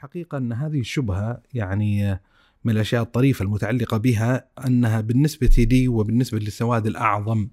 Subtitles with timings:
[0.00, 2.20] الحقيقة أن هذه الشبهة يعني
[2.64, 7.48] من الأشياء الطريفة المتعلقة بها أنها بالنسبة لي وبالنسبة للسواد الأعظم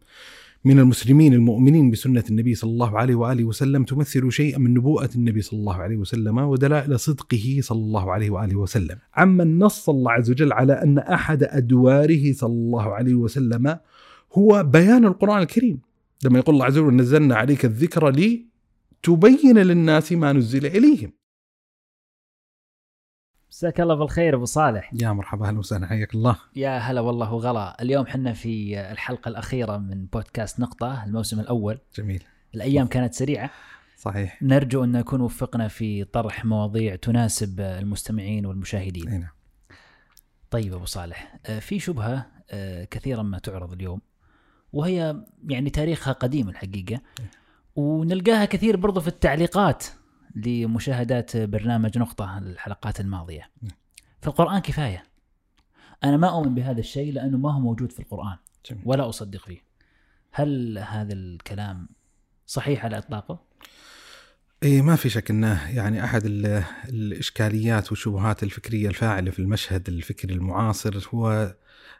[0.65, 5.41] من المسلمين المؤمنين بسنة النبي صلى الله عليه وآله وسلم تمثل شيئا من نبوءة النبي
[5.41, 8.97] صلى الله عليه وسلم ودلائل صدقه صلى الله عليه وآله وسلم.
[9.15, 13.77] عمن نص الله عز وجل على أن أحد أدواره صلى الله عليه وسلم
[14.33, 15.79] هو بيان القرآن الكريم.
[16.25, 18.45] لما يقول الله عز وجل نزلنا عليك الذكر لي
[19.03, 21.11] تبين للناس ما نزل إليهم.
[23.51, 24.91] مساك الله بالخير أبو صالح.
[24.93, 26.37] يا مرحبا أهلا وسهلا حياك الله.
[26.55, 27.81] يا هلا والله وغلا.
[27.81, 31.79] اليوم حنا في الحلقة الأخيرة من بودكاست نقطة الموسم الأول.
[31.95, 32.23] جميل.
[32.55, 33.49] الأيام كانت سريعة.
[33.97, 34.43] صحيح.
[34.43, 39.09] نرجو أن نكون وفقنا في طرح مواضيع تناسب المستمعين والمشاهدين.
[39.09, 39.29] نعم.
[40.51, 44.01] طيب أبو صالح آه، في شبهة آه، كثيرا ما تعرض اليوم
[44.73, 47.01] وهي يعني تاريخها قديم الحقيقة
[47.75, 49.85] ونلقاها كثير برضو في التعليقات.
[50.35, 53.71] لمشاهدات برنامج نقطة الحلقات الماضية نعم.
[54.21, 55.03] في القرآن كفاية
[56.03, 58.37] أنا ما أؤمن بهذا الشيء لأنه ما هو موجود في القرآن
[58.69, 58.83] جميل.
[58.85, 59.59] ولا أصدق فيه
[60.31, 61.89] هل هذا الكلام
[62.45, 63.39] صحيح على إطلاقه؟
[64.63, 70.33] اي ما في شك إنه يعني أحد ال- الإشكاليات والشبهات الفكرية الفاعلة في المشهد الفكري
[70.33, 71.55] المعاصر هو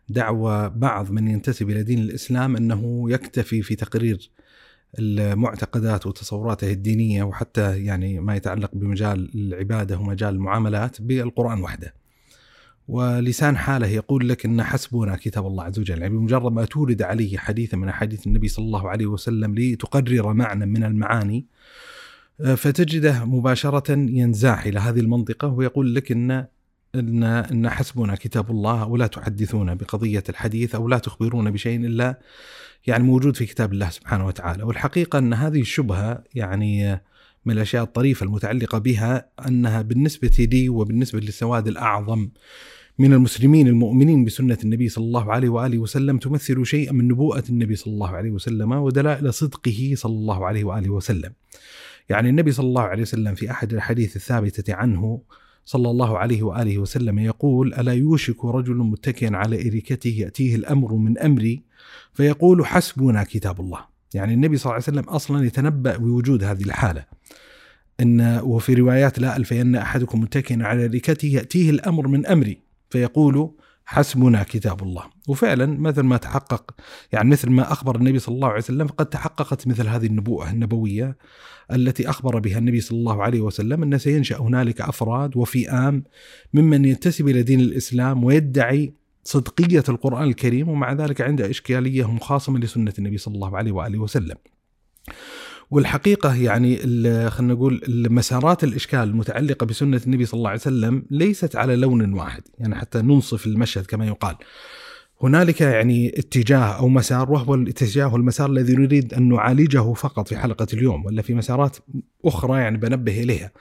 [0.09, 4.31] دعوى بعض من ينتسب إلى دين الإسلام أنه يكتفي في تقرير
[4.99, 11.93] المعتقدات وتصوراته الدينية وحتى يعني ما يتعلق بمجال العبادة ومجال المعاملات بالقرآن وحده.
[12.87, 17.37] ولسان حاله يقول لك إن حسبنا كتاب الله عز وجل، يعني بمجرد ما تورد عليه
[17.37, 21.45] حديثا من أحاديث النبي صلى الله عليه وسلم لتقرر معنى من المعاني
[22.55, 26.45] فتجده مباشرة ينزاح إلى هذه المنطقة ويقول لك إن
[26.99, 32.19] إن إن حسبنا كتاب الله ولا تحدثون بقضية الحديث أو لا تخبرون بشيء إلا
[32.87, 34.63] يعني موجود في كتاب الله سبحانه وتعالى.
[34.63, 37.01] والحقيقة أن هذه الشبهة يعني
[37.45, 42.29] من الأشياء الطريفة المتعلقة بها أنها بالنسبة لي وبالنسبة للسواد الأعظم
[42.99, 47.75] من المسلمين المؤمنين بسنة النبي صلى الله عليه وآله وسلم تمثل شيئا من نبوءة النبي
[47.75, 51.33] صلى الله عليه وسلم ودلائل صدقه صلى الله عليه وآله وسلم.
[52.09, 55.21] يعني النبي صلى الله عليه وسلم في أحد الاحاديث الثابتة عنه
[55.67, 61.17] صلى الله عليه وآله وسلم يقول: ألا يوشك رجل متكئا على إريكته يأتيه الأمر من
[61.17, 61.63] أمري
[62.13, 63.79] فيقول حسبنا كتاب الله.
[64.13, 67.05] يعني النبي صلى الله عليه وسلم أصلا يتنبأ بوجود هذه الحالة.
[67.99, 73.51] إن وفي روايات لا الفين أحدكم متكئا على إريكته يأتيه الأمر من أمري فيقول
[73.89, 76.75] حسبنا كتاب الله وفعلا مثل ما تحقق
[77.11, 81.17] يعني مثل ما أخبر النبي صلى الله عليه وسلم فقد تحققت مثل هذه النبوءة النبوية
[81.71, 86.03] التي أخبر بها النبي صلى الله عليه وسلم أن سينشأ هنالك أفراد وفئام
[86.53, 88.93] ممن ينتسب إلى دين الإسلام ويدعي
[89.23, 94.35] صدقية القرآن الكريم ومع ذلك عنده إشكالية مخاصمه لسنة النبي صلى الله عليه وآله وسلم.
[95.71, 96.77] والحقيقة يعني
[97.29, 102.41] خلينا نقول مسارات الإشكال المتعلقة بسنة النبي صلى الله عليه وسلم ليست على لون واحد،
[102.59, 104.35] يعني حتى ننصف المشهد كما يقال.
[105.21, 110.67] هنالك يعني اتجاه أو مسار وهو الاتجاه والمسار الذي نريد أن نعالجه فقط في حلقة
[110.73, 111.77] اليوم ولا في مسارات
[112.25, 113.51] أخرى يعني بنبه إليها.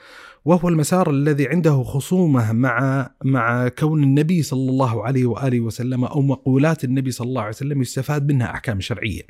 [0.45, 6.21] وهو المسار الذي عنده خصومة مع مع كون النبي صلى الله عليه وآله وسلم أو
[6.21, 9.21] مقولات النبي صلى الله عليه وسلم يستفاد منها أحكام شرعية.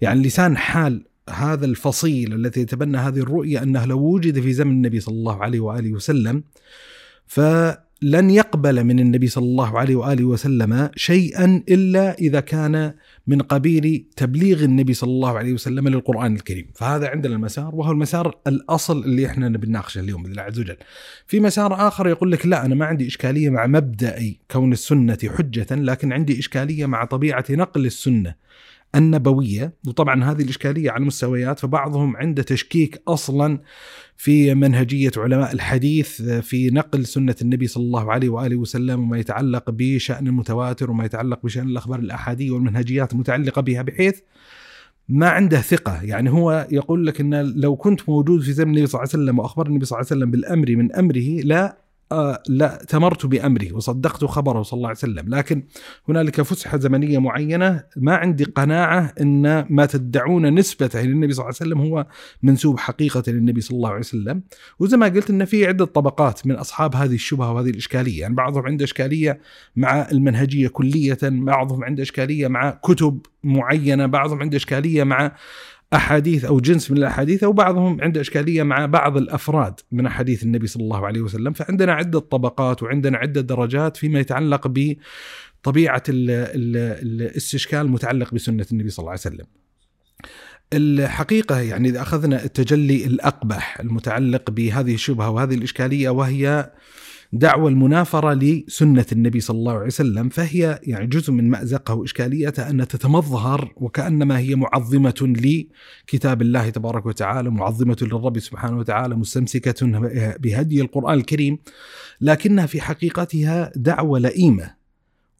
[0.00, 5.00] يعني لسان حال هذا الفصيل الذي يتبنى هذه الرؤية أنه لو وجد في زمن النبي
[5.00, 6.42] صلى الله عليه وآله وسلم
[7.26, 12.92] فلن يقبل من النبي صلى الله عليه وآله وسلم شيئا إلا إذا كان
[13.26, 18.38] من قبيل تبليغ النبي صلى الله عليه وسلم للقرآن الكريم، فهذا عندنا المسار وهو المسار
[18.46, 20.76] الأصل اللي إحنا بنناقشه اليوم باذن الله عز وجل.
[21.26, 25.66] في مسار آخر يقول لك لا أنا ما عندي إشكالية مع مبدأي كون السنة حجة،
[25.70, 28.34] لكن عندي إشكالية مع طبيعة نقل السنة
[28.98, 33.58] النبوية، وطبعا هذه الإشكالية على مستويات فبعضهم عنده تشكيك أصلا
[34.16, 39.70] في منهجية علماء الحديث في نقل سنة النبي صلى الله عليه وآله وسلم وما يتعلق
[39.70, 44.20] بشأن المتواتر وما يتعلق بشأن الأخبار الأحادية والمنهجيات المتعلقة بها بحيث
[45.08, 49.00] ما عنده ثقة، يعني هو يقول لك إن لو كنت موجود في زمن النبي صلى
[49.00, 51.87] الله عليه وسلم واخبر النبي صلى الله عليه وسلم بالأمر من أمره لا
[52.48, 55.62] لا تمرت بأمره وصدقت خبره صلى الله عليه وسلم، لكن
[56.08, 61.72] هنالك فسحة زمنية معينة ما عندي قناعة إن ما تدعون نسبته للنبي صلى الله عليه
[61.72, 62.06] وسلم هو
[62.42, 64.42] منسوب حقيقة للنبي صلى الله عليه وسلم،
[64.78, 68.66] وزي ما قلت إن في عدة طبقات من أصحاب هذه الشبهة وهذه الإشكالية، يعني بعضهم
[68.66, 69.40] عنده إشكالية
[69.76, 75.32] مع المنهجية كلية، بعضهم عنده إشكالية مع كتب معينة، بعضهم عنده إشكالية مع
[75.94, 80.82] أحاديث أو جنس من الأحاديث وبعضهم عنده إشكالية مع بعض الأفراد من أحاديث النبي صلى
[80.82, 86.76] الله عليه وسلم فعندنا عدة طبقات وعندنا عدة درجات فيما يتعلق بطبيعة ال ال
[87.22, 89.46] الاستشكال المتعلق بسنة النبي صلى الله عليه وسلم.
[90.72, 96.70] الحقيقة يعني إذا أخذنا التجلي الأقبح المتعلق بهذه الشبهة وهذه الإشكالية وهي
[97.32, 102.88] دعوى المنافرة لسنة النبي صلى الله عليه وسلم فهي يعني جزء من مأزقها وإشكاليتها أن
[102.88, 109.86] تتمظهر وكأنما هي معظمة لكتاب الله تبارك وتعالى معظمة للرب سبحانه وتعالى مستمسكة
[110.38, 111.58] بهدي القرآن الكريم
[112.20, 114.74] لكنها في حقيقتها دعوة لئيمة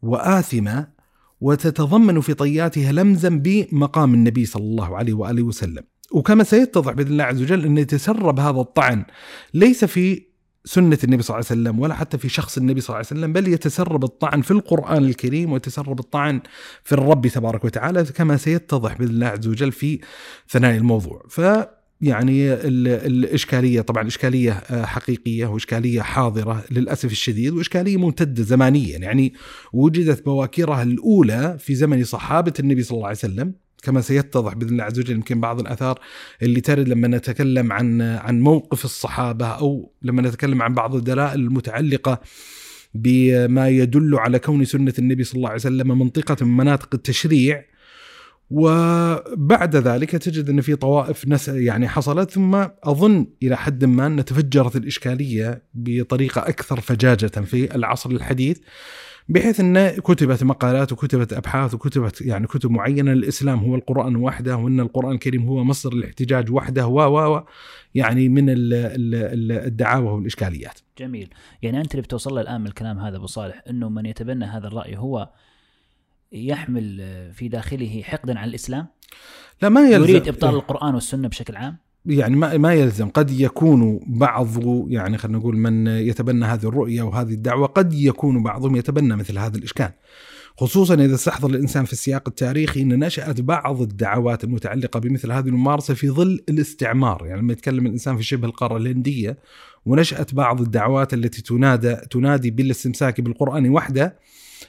[0.01, 0.87] وآثمة
[1.41, 5.83] وتتضمن في طياتها لمزا بمقام النبي صلى الله عليه وآله وسلم.
[6.11, 9.05] وكما سيتضح بإذن الله عز وجل أن يتسرب هذا الطعن
[9.53, 10.28] ليس في
[10.65, 13.33] سنة النبي صلى الله عليه وسلم ولا حتى في شخص النبي صلى الله عليه وسلم
[13.33, 16.41] بل يتسرب الطعن في القرآن الكريم ويتسرب الطعن
[16.83, 19.99] في الرب تبارك وتعالى كما سيتضح بإذن الله عز وجل في
[20.49, 21.23] ثنايا الموضوع.
[21.29, 21.41] ف
[22.01, 28.97] يعني الإشكالية طبعا إشكالية آه، حقيقية وإشكالية حاضرة للأسف الشديد وإشكالية ممتدة زمانيا.
[28.97, 29.33] يعني
[29.73, 33.53] وجدت بواكرها الأولى في زمن صحابة النبي صلى الله عليه وسلم.
[33.83, 35.99] كما سيتضح بإذن الله عز وجل يمكن بعض الأثار
[36.41, 42.21] اللي ترد لما نتكلم عن عن موقف الصحابة أو لما نتكلم عن بعض الدلائل المتعلقة
[42.93, 47.65] بما يدل على كون سنة النبي صلى الله عليه وسلم منطقة من مناطق التشريع.
[48.49, 54.25] وبعد ذلك تجد أن في طوائف نس يعني حصلت ثم أظن إلى حد ما أن
[54.25, 58.59] تفجرت الإشكالية بطريقة أكثر فجاجة في العصر الحديث.
[59.29, 64.79] بحيث إن كتبت مقالات وكتبت أبحاث وكتبت يعني كتب معينة الاسلام هو القرآن وحده وإن
[64.79, 67.43] القرآن الكريم هو مصدر الاحتجاج وحده و و
[67.95, 70.79] يعني من الدعاوى والإشكاليات.
[70.97, 71.29] جميل،
[71.61, 74.67] يعني أنت اللي بتوصل له الآن من الكلام هذا أبو صالح إنه من يتبنى هذا
[74.67, 75.29] الرأي هو
[76.31, 76.97] يحمل
[77.33, 78.87] في داخله حقدا على الإسلام؟
[79.61, 83.09] لا ما يلزم يريد إبطال القرآن والسنة بشكل عام؟ يعني ما ما يلزم.
[83.09, 84.47] قد يكون بعض
[84.87, 89.57] يعني خلينا نقول من يتبنى هذه الرؤية وهذه الدعوة قد يكون بعضهم يتبنى مثل هذا
[89.57, 89.91] الإشكال.
[90.57, 95.93] خصوصا إذا استحضر الإنسان في السياق التاريخي إن نشأت بعض الدعوات المتعلقة بمثل هذه الممارسة
[95.93, 99.37] في ظل الاستعمار، يعني لما يتكلم الإنسان في شبه القارة الهندية
[99.85, 104.19] ونشأت بعض الدعوات التي تنادى تنادي بالاستمساك بالقرآن وحده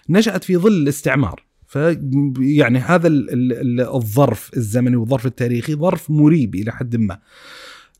[0.09, 1.50] نشأت في ظل الاستعمار.
[1.71, 3.09] فيعني هذا
[3.95, 7.19] الظرف الزمني والظرف التاريخي ظرف مريب إلى حد ما.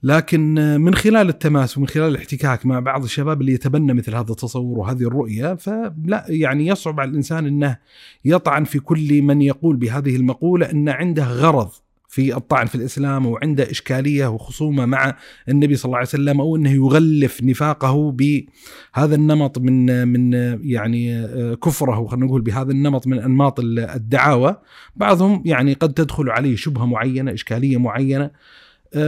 [0.03, 4.79] لكن من خلال التماس ومن خلال الاحتكاك مع بعض الشباب اللي يتبنى مثل هذا التصور
[4.79, 7.77] وهذه الرؤية فلا يعني يصعب على الإنسان إنه
[8.25, 11.71] يطعن في كل من يقول بهذه المقولة إن عنده غرض
[12.11, 15.17] في الطعن في الإسلام وعنده إشكالية وخصومة مع
[15.49, 20.33] النبي صلى الله عليه وسلم أو إنه يغلف نفاقه بهذا النمط من من
[20.65, 21.27] يعني
[21.57, 24.57] كفره خلينا نقول بهذا النمط من أنماط الدعاوى
[24.97, 28.31] بعضهم يعني قد تدخل عليه شبهة معينة إشكالية معينة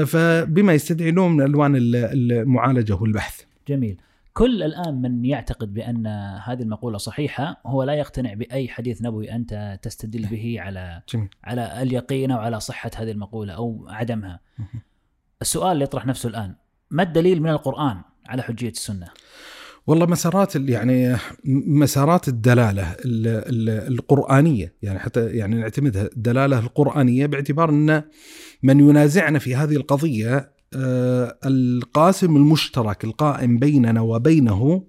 [0.06, 3.40] فبما يستدعي نوع من ألوان المعالجة والبحث.
[3.68, 3.96] جميل.
[4.32, 6.06] كل الآن من يعتقد بأن
[6.44, 11.28] هذه المقولة صحيحة هو لا يقتنع بأي حديث نبوي أنت تستدل به على جميل.
[11.44, 14.40] على اليقين أو على صحة هذه المقولة أو عدمها.
[15.42, 16.54] السؤال اللي يطرح نفسه الآن
[16.90, 19.08] ما الدليل من القرآن على حجية السنة؟
[19.86, 21.16] والله مسارات يعني
[21.66, 22.96] مسارات الدلالة
[23.88, 28.02] القرآنية يعني حتى يعني نعتمدها الدلالة القرآنية باعتبار أن
[28.62, 30.51] من ينازعنا في هذه القضية
[31.46, 34.82] القاسم المشترك القائم بيننا وبينه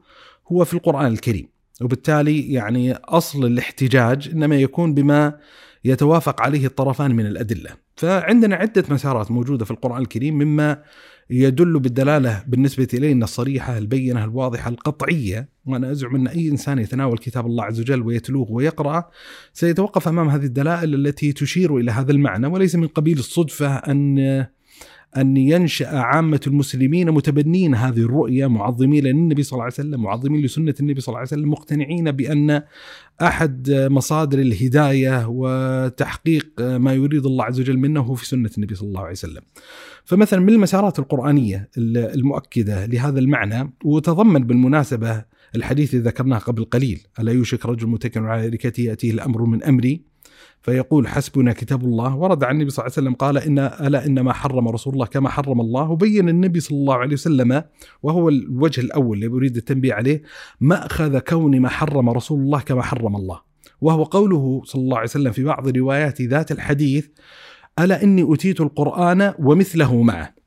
[0.51, 1.47] هو في القرآن الكريم
[1.81, 5.37] وبالتالي يعني أصل الاحتجاج إنما يكون بما
[5.85, 7.69] يتوافق عليه الطرفان من الأدلة.
[7.95, 10.83] فعندنا عدة مسارات موجودة في القرآن الكريم مما
[11.29, 15.49] يدل بالدلالة بالنسبة إلينا الصريحة البينة الواضحة القطعية.
[15.65, 19.09] وأنا أزعم أن أي إنسان يتناول كتاب الله عز وجل ويتلوه ويقرأه
[19.53, 24.45] سيتوقف أمام هذه الدلائل التي تشير إلى هذا المعنى وليس من قبيل الصدفة أن
[25.17, 30.73] أن ينشأ عامة المسلمين متبنين هذه الرؤية معظمين للنبي صلى الله عليه وسلم معظمين لسنة
[30.79, 32.61] النبي صلى الله عليه وسلم مقتنعين بأن
[33.21, 38.87] أحد مصادر الهداية وتحقيق ما يريد الله عز وجل منه هو في سنة النبي صلى
[38.87, 39.41] الله عليه وسلم.
[40.05, 47.31] فمثلا من المسارات القرآنية المؤكدة لهذا المعنى وتضمن بالمناسبة الحديث اللي ذكرناه قبل قليل ألا
[47.31, 50.12] يوشك رجل متكن على ركته يأتيه الأمر من أمري؟
[50.63, 54.33] فيقول حسبنا كتاب الله ورد عن النبي صلى الله عليه وسلم قال إن ألا إنما
[54.33, 55.89] حرم رسول الله كما حرم الله.
[55.89, 57.63] وبين النبي صلى الله عليه وسلم
[58.03, 60.21] وهو الوجه الأول اللي أريد التنبيه عليه
[60.61, 63.41] مأخذ كون ما حرم رسول الله كما حرم الله.
[63.81, 67.07] وهو قوله صلى الله عليه وسلم في بعض روايات ذات الحديث
[67.79, 70.42] ألا إني أتيت القرآن ومثله معه.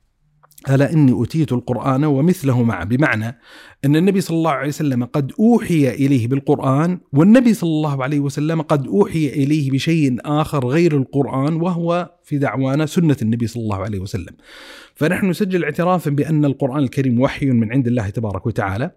[0.69, 3.37] ألا إني أتيت القرآن ومثله معه بمعنى
[3.85, 8.61] أن النبي صلى الله عليه وسلم قد أوحي إليه بالقرآن والنبي صلى الله عليه وسلم
[8.61, 13.99] قد أوحي إليه بشيء آخر غير القرآن وهو في دعوانا سنة النبي صلى الله عليه
[13.99, 14.35] وسلم.
[14.95, 18.91] فنحن نسجل اعترافا بأن القرآن الكريم وحي من عند الله تبارك وتعالى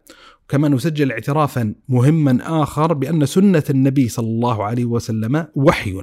[0.49, 6.03] كما نسجل اعترافا مهما آخر بأن سنة النبي صلى الله عليه وسلم وحي.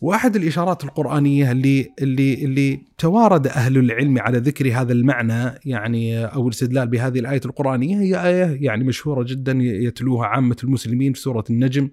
[0.00, 6.48] واحد الإشارات القرآنية اللي اللي اللي توارد أهل العلم على ذكر هذا المعنى يعني أو
[6.48, 11.88] الاستدلال بهذه الآية القرآنية هي آية يعني مشهورة جدا يتلوها عامة المسلمين في سورة النجم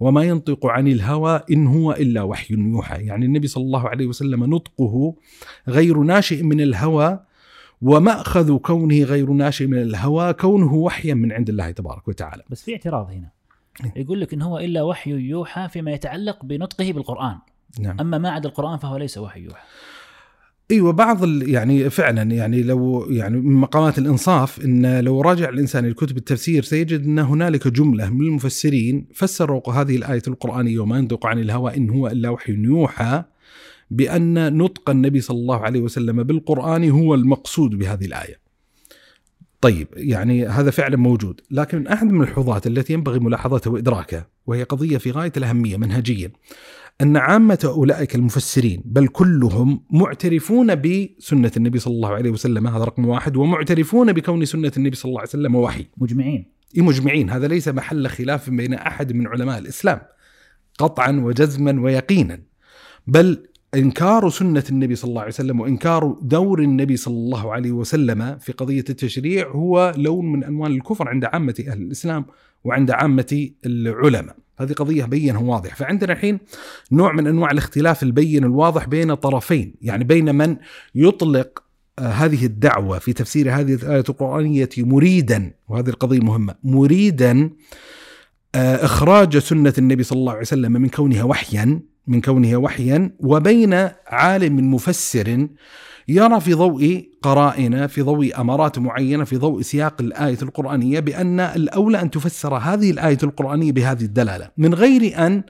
[0.00, 4.44] وما ينطق عن الهوى إن هو إلا وحي يوحى يعني النبي صلى الله عليه وسلم
[4.44, 5.14] نطقه
[5.68, 7.20] غير ناشئ من الهوى
[7.82, 12.72] ومأخذ كونه غير ناشئ من الهوى كونه وحيا من عند الله تبارك وتعالى بس في
[12.72, 13.37] اعتراض هنا.
[13.96, 17.38] يقول لك إن هو إلا وحي يوحى فيما يتعلق بنطقه بالقرآن.
[17.80, 18.00] نعم.
[18.00, 19.62] أما ما عدا القرآن فهو ليس وحي يوحى.
[20.70, 26.16] إيوه بعض يعني فعلا يعني لو يعني من مقامات الإنصاف إن لو راجع الإنسان الكتب
[26.16, 31.76] التفسير سيجد إن هنالك جملة من المفسرين فسروا هذه الآية القرآنية وما ينطق عن الهوى
[31.76, 33.24] إن هو إلا وحي يوحى
[33.90, 38.47] بأن نطق النبي صلى الله عليه وسلم بالقرآن هو المقصود بهذه الآية.
[39.60, 44.98] طيب يعني هذا فعلا موجود، لكن أحد من الملحوظات التي ينبغي ملاحظتها وإدراكها وهي قضية
[44.98, 46.32] في غاية الأهمية منهجيا
[47.00, 53.06] أن عامة أولئك المفسرين بل كلهم معترفون بسنة النبي صلى الله عليه وسلم هذا رقم
[53.06, 56.52] واحد ومعترفون بكون سنة النبي صلى الله عليه وسلم وحي مجمعين.
[56.76, 57.30] إيه مجمعين.
[57.30, 60.00] هذا ليس محل خلاف بين أحد من علماء الإسلام
[60.78, 62.40] قطعا وجزما ويقينا.
[63.06, 68.38] بل إنكار سنة النبي صلى الله عليه وسلم وإنكار دور النبي صلى الله عليه وسلم
[68.38, 72.24] في قضية التشريع هو لون من ألوان الكفر عند عامة أهل الإسلام
[72.64, 74.36] وعند عامة العلماء.
[74.60, 75.76] هذه قضية بينها واضح.
[75.76, 76.38] فعندنا الحين
[76.92, 80.56] نوع من أنواع الاختلاف البين الواضح بين طرفين يعني بين من
[80.94, 81.62] يطلق
[81.98, 87.50] آه، هذه الدعوة في تفسير هذه الآية القرآنية مريدا وهذه القضية مهمة مريدا
[88.54, 93.88] آه، إخراج سنة النبي صلى الله عليه وسلم من كونها وحيا من كونها وحيا وبين
[94.06, 95.48] عالم مفسر
[96.08, 102.02] يرى في ضوء قرائن في ضوء أمارات معينة في ضوء سياق الآية القرآنية بأن الأولى
[102.02, 105.42] أن تفسر هذه الآية القرآنية بهذه الدلالة من غير أن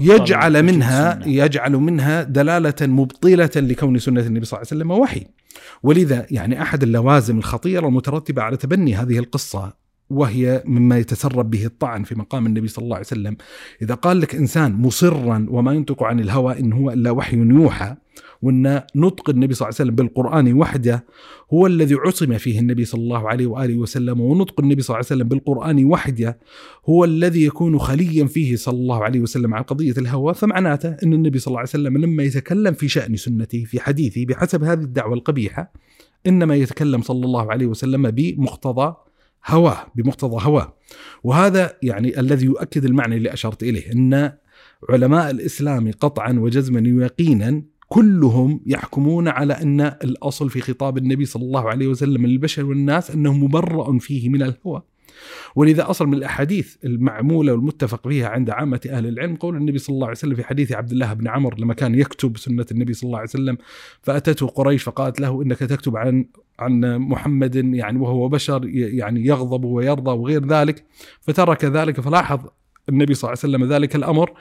[0.00, 1.20] يجعل منها.
[1.26, 5.26] يجعل منها دلالة مبطلة لكون سنة النبي صلى الله عليه وسلم وحي.
[5.82, 9.72] ولذا يعني أحد اللوازم الخطيرة المترتبة على تبني هذه القصة
[10.10, 13.36] وهي مما يتسرب به الطعن في مقام النبي صلى الله عليه وسلم.
[13.82, 17.96] إذا قال لك إنسان مصرا وما ينطق عن الهوى إن هو إلا وحي يوحى
[18.42, 21.04] وإن نطق النبي صلى الله عليه وسلم بالقرآن وحده
[21.52, 25.06] هو الذي عصم فيه النبي صلى الله عليه وآله وسلم ونطق النبي صلى الله عليه
[25.06, 26.38] وسلم بالقرآن وحده
[26.88, 30.34] هو الذي يكون خليا فيه صلى الله عليه وسلم عن قضية الهوى.
[30.34, 34.64] فمعناته إن النبي صلى الله عليه وسلم لما يتكلم في شأن سنته في حديثه بحسب
[34.64, 35.72] هذه الدعوة القبيحة
[36.26, 38.94] إنما يتكلم صلى الله عليه وسلم بمقتضى
[39.46, 40.76] هواه بمقتضى هواه.
[41.24, 44.32] وهذا يعني الذي يؤكد المعنى اللي أشرت إليه إن
[44.90, 51.68] علماء الإسلام قطعا وجزما ويقينا كلهم يحكمون على أن الأصل في خطاب النبي صلى الله
[51.68, 54.82] عليه وسلم للبشر والناس أنه مبرأ فيه من الهوى.
[55.54, 60.06] ولذا أصل من الأحاديث المعمولة والمتفق فيها عند عامة أهل العلم قول النبي صلى الله
[60.06, 63.18] عليه وسلم في حديث عبد الله بن عمر لما كان يكتب سنة النبي صلى الله
[63.18, 63.58] عليه وسلم
[64.02, 66.24] فأتته قريش فقالت له إنك تكتب عن
[66.58, 70.84] عن محمد يعني وهو بشر يعني يغضب ويرضى وغير ذلك.
[71.20, 72.40] فترك ذلك فلاحظ
[72.88, 74.32] النبي صلى الله عليه وسلم ذلك الأمر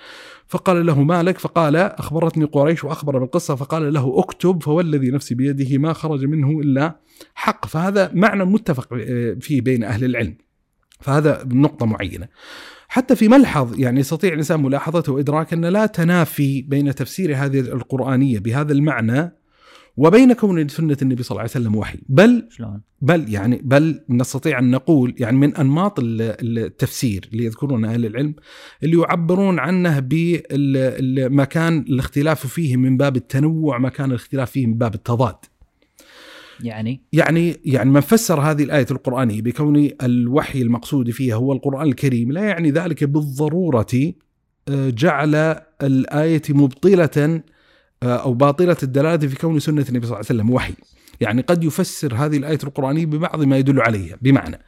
[0.48, 5.94] فقال له مالك فقال أخبرتني قريش وأخبر بالقصة فقال له اكتب فوالذي نفسي بيده ما
[5.94, 7.00] خرج منه إلا
[7.36, 7.66] حق.
[7.66, 8.96] فهذا معنى متفق
[9.40, 10.36] فيه بين أهل العلم.
[11.00, 12.28] فهذا نقطة معينة.
[12.88, 18.40] حتى في ملحظ يعني يستطيع الإنسان ملاحظته وإدراك ان لا تنافي بين تفسير هذه القرآنية
[18.40, 19.32] بهذا المعنى
[19.98, 22.00] وبين كون سنة النبي صلى الله عليه وسلم وحي.
[22.10, 27.86] بل شلون؟ بل يعني بل نستطيع أن نقول يعني من أنماط ال- التفسير اللي يذكرون
[27.86, 28.34] أهل العلم
[28.84, 34.78] اللي يعبرون عنه بما كان الاختلاف فيه من باب التنوع ما كان الاختلاف فيه من
[34.78, 35.36] باب التضاد.
[36.64, 37.02] يعني.
[37.14, 42.42] يعني يعني من فسر هذه الآية القرآنية بكون الوحي المقصود فيها هو القرآن الكريم لا
[42.42, 44.14] يعني ذلك بالضرورة
[44.70, 45.36] آه، جعل
[45.84, 47.42] الآية مبطلة
[48.04, 50.74] آه، أو باطلة الدلالة في كون سنة النبي صلى الله عليه وسلم وحي.
[51.22, 54.60] يعني قد يفسر هذه الآية القرآنية ببعض ما يدل عليها بمعنى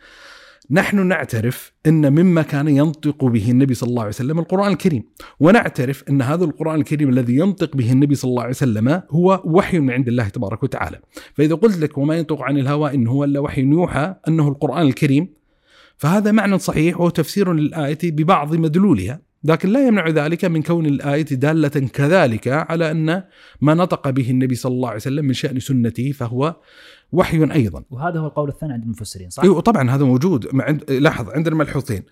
[0.73, 5.03] نحن نعترف إن مما كان ينطق به النبي صلى الله عليه وسلم القرآن الكريم،
[5.39, 9.79] ونعترف إن هذا القرآن الكريم الذي ينطق به النبي صلى الله عليه وسلم هو وحي
[9.79, 10.99] من عند الله تبارك وتعالى،
[11.33, 15.33] فإذا قلت لك وما ينطق عن الهوى إن هو إلا وحي يوحى أنه القرآن الكريم
[15.97, 21.21] فهذا معنى صحيح وهو تفسير للآية ببعض مدلولها، لكن لا يمنع ذلك من كون الآية
[21.21, 23.23] دالة كذلك على أن
[23.61, 26.55] ما نطق به النبي صلى الله عليه وسلم من شأن سنته فهو
[27.11, 27.83] وحي أيضا.
[27.89, 30.47] وهذا هو القول الثاني عند المفسرين صح؟ إيوه طبعا هذا موجود.
[30.89, 32.03] لاحظ عندنا ملحوظين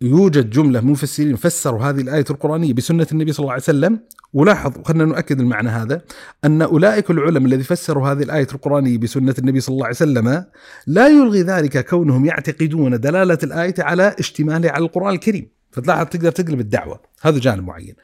[0.00, 4.00] يوجد جملة من المفسرين فسروا هذه الآية القرآنية بسنة النبي صلى الله عليه وسلم
[4.32, 6.02] ولاحظ خلينا نؤكد المعنى هذا
[6.44, 10.44] أن أولئك العلماء الذي فسروا هذه الآية القرآنية بسنة النبي صلى الله عليه وسلم
[10.86, 16.60] لا يلغي ذلك كونهم يعتقدون دلالة الآية على اشتمالها على القرآن الكريم فتلاحظ تقدر تقلب
[16.60, 17.94] الدعوة هذا جانب معين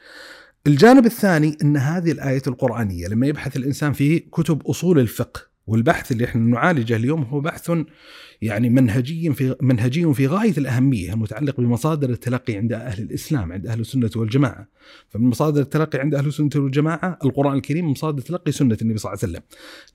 [0.67, 6.25] الجانب الثاني أن هذه الآية القرآنية لما يبحث الإنسان في كتب أصول الفقه والبحث اللي
[6.25, 7.71] إحنا نعالجه اليوم هو بحث
[8.41, 13.79] يعني منهجي في منهجي في غاية الأهمية المتعلق بمصادر التلقي عند أهل الإسلام عند أهل
[13.79, 14.67] السنة والجماعة.
[15.09, 19.19] فمن مصادر التلقي عند أهل السنة والجماعة القرآن الكريم مصادر تلقي سنة النبي صلى الله
[19.23, 19.43] عليه وسلم.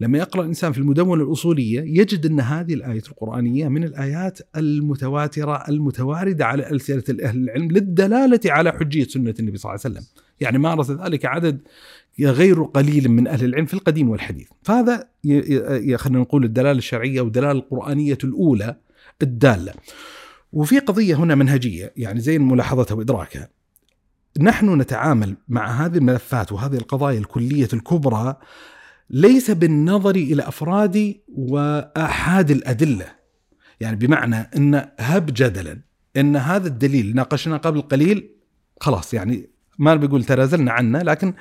[0.00, 6.46] لما يقرأ الإنسان في المدونة الأصولية يجد أن هذه الآية القرآنية من الآيات المتواترة المتواردة
[6.46, 10.06] على ألسنة أهل العلم للدلالة على حجية سنة النبي صلى الله عليه وسلم.
[10.40, 11.60] يعني مارس ذلك عدد
[12.20, 14.48] غير قليل من أهل العلم في القديم والحديث.
[14.62, 15.08] فهذا
[15.96, 18.76] خلينا نقول الدلالة الشرعية والدلاله القرآنية الأولى
[19.22, 19.72] الدالة.
[20.52, 23.48] وفي قضية هنا منهجية يعني زي ملاحظتها وإدراكها.
[24.40, 28.36] نحن نتعامل مع هذه الملفات وهذه القضايا الكلية الكبرى
[29.10, 33.06] ليس بالنظر إلى أفراد وأحاد الأدلة.
[33.80, 35.80] يعني بمعنى إن هب جدلا
[36.16, 38.30] إن هذا الدليل ناقشناه قبل قليل
[38.80, 39.49] خلاص يعني
[39.80, 41.34] ما بيقول تنازلنا عنه لكن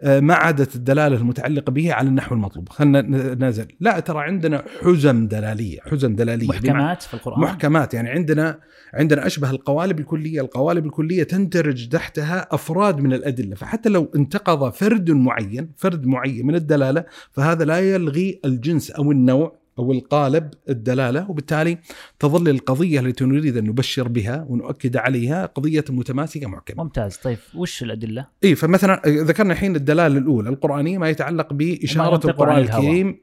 [0.00, 2.68] آه، ما عادت الدلالة المتعلقة به على النحو المطلوب.
[2.68, 3.00] خلينا
[3.34, 3.66] ننزل.
[3.80, 6.48] لا ترى عندنا حزم دلالية حزم دلالية.
[6.48, 7.40] محكمات في القرآن.
[7.40, 7.94] محكمات.
[7.94, 8.58] يعني عندنا
[8.94, 10.40] عندنا أشبه القوالب الكلية.
[10.40, 13.54] القوالب الكلية تندرج تحتها أفراد من الأدلة.
[13.54, 19.63] فحتى لو انتقض فرد معين فرد معين من الدلالة فهذا لا يلغي الجنس أو النوع
[19.78, 21.78] أو القالب الدلالة وبالتالي
[22.18, 26.84] تظل القضية التي نريد أن نبشر بها ونؤكد عليها قضية متماسكة محكمة.
[26.84, 32.58] ممتاز طيب وش الأدلة؟ إي فمثلا ذكرنا الحين الدلالة الأولى القرانيه ما يتعلق بإشارة القرآن
[32.58, 33.18] الكريم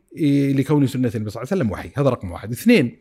[0.58, 2.52] لكون سنة النبي صلى الله عليه وسلم وحي هذا رقم واحد.
[2.52, 2.98] اثنين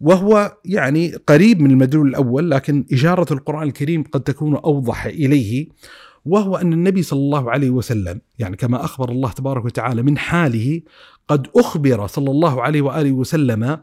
[0.00, 5.68] وهو يعني قريب من المدلول الأول لكن إشارة القرآن الكريم قد تكون أوضح إليه
[6.24, 10.80] وهو أن النبي صلى الله عليه وسلم يعني كما أخبر الله تبارك وتعالى من حاله
[11.30, 13.80] قد أخبر صلى الله عليه وآله وسلم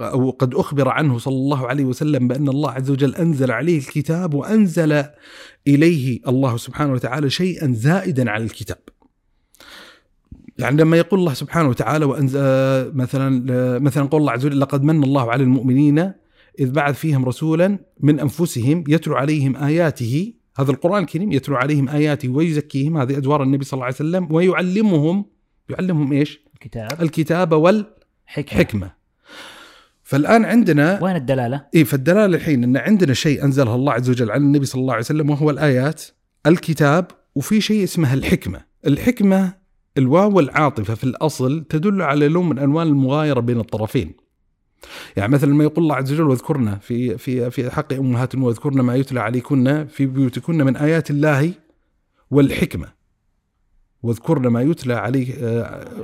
[0.00, 4.34] أو قد أخبر عنه صلى الله عليه وسلم بأن الله عز وجل أنزل عليه الكتاب
[4.34, 5.04] وأنزل
[5.66, 8.78] إليه الله سبحانه وتعالى شيئا زائدا على الكتاب.
[10.58, 12.40] يعني لما يقول الله سبحانه وتعالى وأنزل
[12.96, 15.98] مثلا مثلا قول الله عز وجل لقد من الله على المؤمنين
[16.58, 22.28] إذ بعث فيهم رسولا من أنفسهم يتلو عليهم آياته هذا القرآن الكريم يتلو عليهم آياته
[22.28, 25.37] ويزكيهم هذه أدوار النبي صلى الله عليه وسلم ويعلمهم
[25.68, 27.02] يعلمهم إيش؟ الكتاب.
[27.02, 28.58] الكتاب والحكمة.
[28.58, 28.90] حكمة.
[30.02, 34.40] فالآن عندنا وين الدلالة؟ إيه فالدلالة الحين أن عندنا شيء أنزله الله عز وجل على
[34.40, 36.02] النبي صلى الله عليه وسلم وهو الآيات
[36.46, 38.60] الكتاب وفي شيء اسمه الحكمة.
[38.86, 39.54] الحكمة
[39.98, 44.12] الواو والعاطفة في الأصل تدل على لون من ألوان المغايرة بين الطرفين.
[45.16, 48.96] يعني مثلا ما يقول الله عز وجل واذكرنا في في في حق امهات واذكرنا ما
[48.96, 51.52] يتلى عليكن في بيوتكن من آيات الله
[52.30, 52.97] والحكمة.
[54.02, 55.34] واذكرن ما يتلى عليه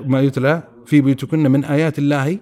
[0.07, 2.39] ما يتلى في بيوتكن من آيات الله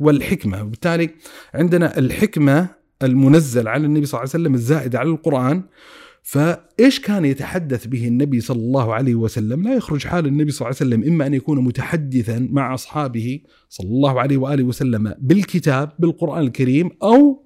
[0.00, 1.10] والحكمة وبالتالي
[1.54, 2.68] عندنا الحكمة
[3.02, 5.62] المنزل على النبي صلى الله عليه وسلم الزائدة على القرآن
[6.22, 10.78] فإيش كان يتحدث به النبي صلى الله عليه وسلم؟ لا يخرج حال النبي صلى الله
[10.80, 16.42] عليه وسلم إما أن يكون متحدثا مع أصحابه صلى الله عليه وآله وسلم بالكتاب بالقرآن
[16.44, 17.44] الكريم أو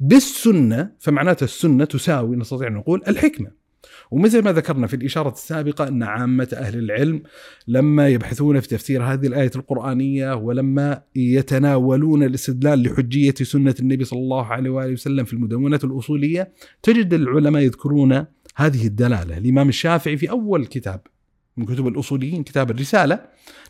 [0.00, 3.63] بالسنة فمعناته السنة تساوي نستطيع أن نقول الحكمة.
[4.10, 7.22] ومثل ما ذكرنا في الإشارة السابقة أن عامة أهل العلم
[7.68, 14.46] لما يبحثون في تفسير هذه الآية القرآنية ولما يتناولون الاستدلال لحجية سنة النبي صلى الله
[14.46, 18.24] عليه وآله وسلم في المدونة الأصولية تجد العلماء يذكرون
[18.56, 19.38] هذه الدلالة.
[19.38, 21.00] الإمام الشافعي في أول كتاب
[21.56, 23.20] من كتب الأصوليين كتاب الرسالة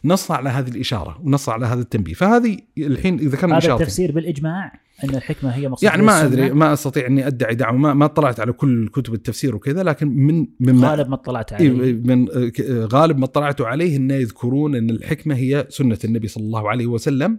[0.05, 2.15] نص على هذه الإشارة ونص على هذا التنبيه.
[2.15, 7.07] فهذه الحين ذكرنا هذا التفسير بالإجماع؟ إن الحكمة هي مقصود يعني ما أدري ما أستطيع
[7.07, 7.77] إني أدعي دعوة.
[7.77, 11.71] ما, ما اطلعت على كل كتب التفسير وكذا لكن من من غالب ما اطلعت عليه.
[11.93, 12.29] من
[12.69, 17.39] غالب ما اطلعت عليه إنه يذكرون إن الحكمة هي سنة النبي صلى الله عليه وسلم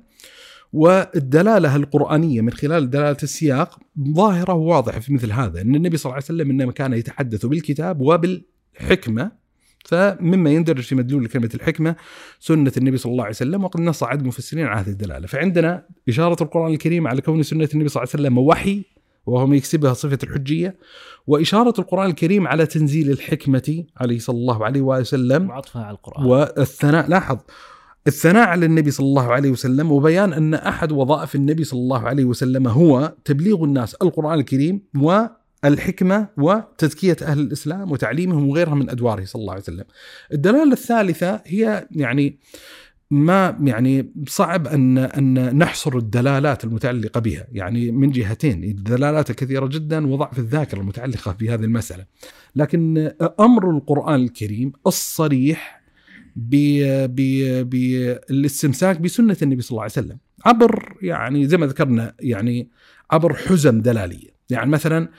[0.74, 3.80] والدلالة القرآنية من خلال دلالة السياق
[4.15, 8.02] ظاهرة وواضحة في مثل هذا إن النبي صلى الله عليه وسلم إنما كان يتحدث بالكتاب
[8.02, 9.44] وبالحكمة.
[9.86, 11.95] فمما يندرج في مدلول كلمة الحكمة
[12.39, 15.28] سنة النبي صلى الله عليه وسلم وقد نص عدد مفسرين على هذه الدلالة.
[15.28, 18.84] فعندنا إشارة القرآن الكريم على كون سنة النبي صلى الله عليه وسلم وحي
[19.26, 20.76] وهو ما يكسبها صفة الحجية
[21.28, 26.26] وإشارة القرآن الكريم على تنزيل الحكمة عليه صلى الله عليه وآله وسلم وعطفها على القرآن.
[26.26, 27.10] والثناء.
[27.10, 27.38] لاحظ
[28.08, 32.26] الثناء على النبي صلى الله عليه وسلم وبيان أن أحد وظائف النبي صلى الله عليه
[32.26, 35.26] وسلم هو تبليغ الناس القرآن الكريم و
[35.65, 39.84] الحكمة وتزكية أهل الإسلام وتعليمهم وغيرها من أدواره صلى الله عليه وسلم.
[40.34, 42.39] الدلالة الثالثة هي يعني
[43.12, 50.08] ما يعني صعب أن أن نحصر الدلالات المتعلقة بها، يعني من جهتين، الدلالات كثيرة جدا
[50.08, 52.06] وضعف الذاكرة المتعلقة بهذه المسألة.
[52.56, 55.82] لكن أمر القرآن الكريم الصريح
[58.30, 62.69] بالاستمساك بسنة النبي صلى الله عليه وسلم، عبر يعني زي ما ذكرنا يعني
[63.12, 65.10] عبر حزم دلالية، يعني مثلا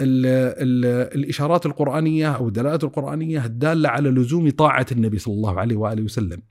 [0.00, 0.84] ال ال
[1.18, 6.42] الإشارات القرآنية أو الدلالات القرآنية الدالة على لزوم طاعة النبي صلى الله عليه وآله وسلم.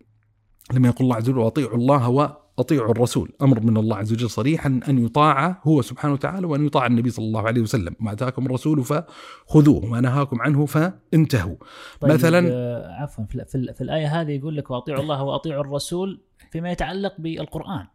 [0.73, 4.79] لما يقول الله عز وجل واطيعوا الله وأطيعوا الرسول، أمر من الله عز وجل صريحا
[4.89, 8.83] أن يطاع هو سبحانه وتعالى وأن يطاع النبي صلى الله عليه وسلم، ما أتاكم الرسول
[8.83, 11.55] فخذوه، وما نهاكم عنه فانتهوا.
[12.01, 16.21] طيب مثلاً- آه، عفوا في, في, في الآية هذه يقول لك وأطيعوا الله وأطيعوا الرسول
[16.51, 17.85] فيما يتعلق بالقرآن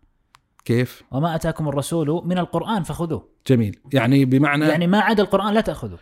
[0.65, 5.61] كيف؟ وما آتاكم الرسول من القرآن فخذوه جميل، يعني بمعنى يعني ما عدا القرآن لا
[5.61, 5.99] تأخذه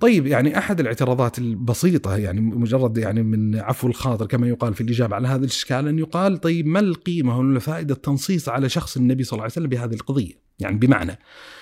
[0.00, 5.16] طيب يعني أحد الاعتراضات البسيطة يعني مجرد يعني من عفو الخاطر كما يقال في الإجابة
[5.16, 9.32] على هذا الإشكال أن يقال طيب ما القيمة ولا فائدة التنصيص على شخص النبي صلى
[9.32, 11.18] الله عليه وسلم بهذه القضية؟ يعني بمعنى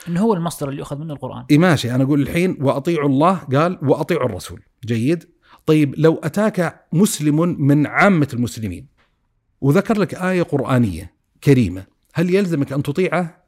[0.08, 3.78] انه هو المصدر اللي يؤخذ منه القرآن إيه ماشي أنا أقول الحين وأطيعوا الله قال
[3.82, 5.24] وأطيعوا الرسول، جيد؟
[5.66, 8.86] طيب لو أتاك مسلم من عامة المسلمين
[9.60, 11.86] وذكر لك آية قرآنية كريمة،
[12.18, 13.44] هل يلزمك أن تطيعه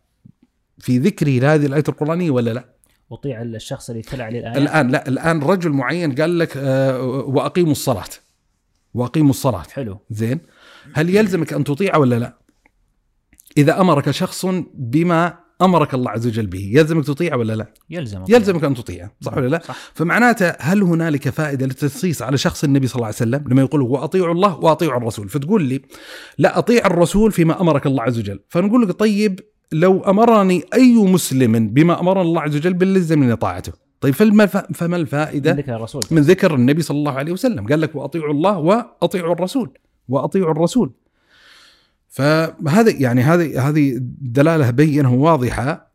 [0.78, 2.64] في ذكره لهذه الآية القرآنية ولا لا؟
[3.10, 4.58] وطيع الشخص اللي تلا عليه الآية.
[4.58, 8.08] الآن لا الآن رجل معين قال لك آه، وأقيموا الصلاة.
[8.94, 9.62] وأقيموا الصلاة.
[9.62, 9.98] حلو.
[10.10, 10.40] زين.
[10.94, 12.38] هل يلزمك أن تطيع ولا لا؟
[13.56, 16.70] إذا أمرك شخص بما أمرك الله عز وجل به.
[16.74, 19.76] يلزمك تطيع ولا لا؟ يلزم يلزمك أن تطيعه صح ولا لا؟ صح.
[19.94, 24.34] فمعناته هل هنالك فائدة للتنصيص على شخص النبي صلى الله عليه وسلم؟ لما يقول واطيعوا
[24.34, 25.28] الله واطيعوا الرسول.
[25.28, 25.82] فتقول لي
[26.38, 28.40] لا أطيع الرسول فيما أمرك الله عز وجل.
[28.48, 29.40] فنقول لك طيب
[29.72, 33.72] لو أمرني أي مسلم بما أمرنا الله عز وجل بلزمني طاعته.
[34.00, 36.02] طيب فما فما الفائدة ذكر الرسول.
[36.10, 39.70] من ذكر النبي صلى الله عليه وسلم؟ قال لك وأطيعوا الله وأطيعوا الرسول.
[40.08, 40.92] وأطيعوا الرسول.
[42.10, 45.92] فهذا يعني هذه هذه دلالة بينة واضحه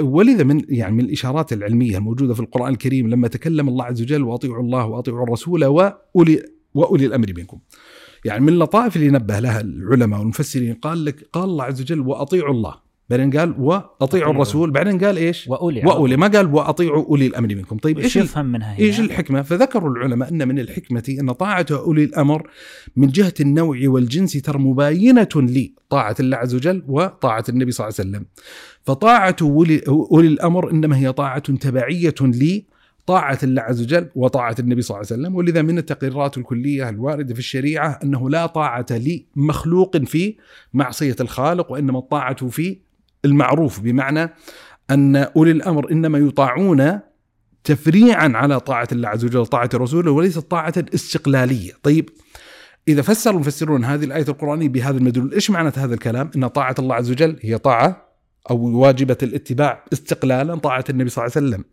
[0.00, 4.22] ولذا من يعني من الإشارات العلمية الموجودة في القرآن الكريم لما تكلم الله عز وجل
[4.22, 6.42] وأطيعوا الله وأطيعوا الرسول واولي
[6.74, 7.58] وأولي الأمر منكم.
[8.24, 12.54] يعني من اللطائف اللي نبه لها العلماء والمفسرين قال لك قال الله عز وجل وأطيعوا
[12.54, 14.32] الله بعدين قال واطيعوا.
[14.32, 18.46] الرسول بعدين قال إيش؟ وأولي وأولي ما قال واطيعوا أولي الأمر منكم طيب إيش يفهم
[18.46, 22.50] منها هنا؟ إيش الحكمة؟ فذكروا العلماء أن من الحكمة أن طاعة أولي الأمر
[22.96, 28.08] من جهة النوع والجنس ترى مباينة لطاعه الله عز وجل وطاعة النبي صلى الله عليه
[28.10, 28.26] وسلم.
[28.82, 34.94] فطاعة اولي أولي الأمر إنما هي طاعة تبعية لطاعه الله عز وجل وطاعة النبي صلى
[34.96, 38.86] الله عليه وسلم ولذا من التقريرات الكلية الواردة في الشريعة أنه لا طاعة
[39.36, 40.36] لمخلوق في
[40.74, 42.87] معصية الخالق وإنما الطاعة في
[43.24, 44.34] المعروف بمعنى
[44.90, 47.00] أن أولي الأمر إنما يطاعون
[47.64, 51.72] تفريعا على طاعة الله عز وجل وطاعة رسوله وليست طاعة استقلالية.
[51.82, 52.10] طيب
[52.88, 56.94] إذا فسر المفسرون هذه الآية القرآنية بهذا المدلول إيش معنى هذا الكلام؟ أن طاعة الله
[56.94, 58.08] عز وجل هي طاعة
[58.50, 61.64] أو واجبة الاتباع استقلالا طاعة النبي صلى الله عليه وسلم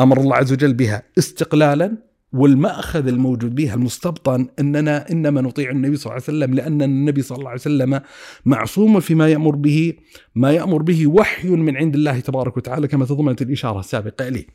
[0.00, 1.96] أمر الله عز وجل بها استقلالا
[2.34, 7.38] والمأخذ الموجود بها المستبطن أننا إنما نطيع النبي صلى الله عليه وسلم لأن النبي صلى
[7.38, 8.00] الله عليه وسلم
[8.44, 9.92] معصوم فيما يأمر به
[10.34, 14.46] ما يأمر به وحي من عند الله تبارك وتعالى كما تضمنت الإشارة السابقة إليه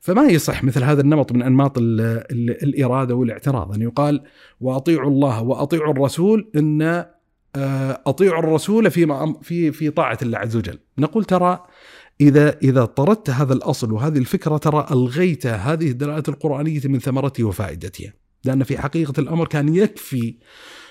[0.00, 4.22] فما يصح مثل هذا النمط من أنماط ال ال الإرادة والاعتراض أن يقال
[4.60, 7.04] وأطيعوا الله وأطيعوا الرسول إن
[7.56, 10.78] آه، أطيعوا الرسول في في في طاعة الله عز وجل.
[10.98, 11.64] نقول ترى
[12.20, 18.12] إذا إذا طردت هذا الأصل وهذه الفكرة ترى ألغيت هذه الدلالة القرآنية من ثمرتها وفائدتها.
[18.44, 20.34] لأن في حقيقة الأمر كان يكفي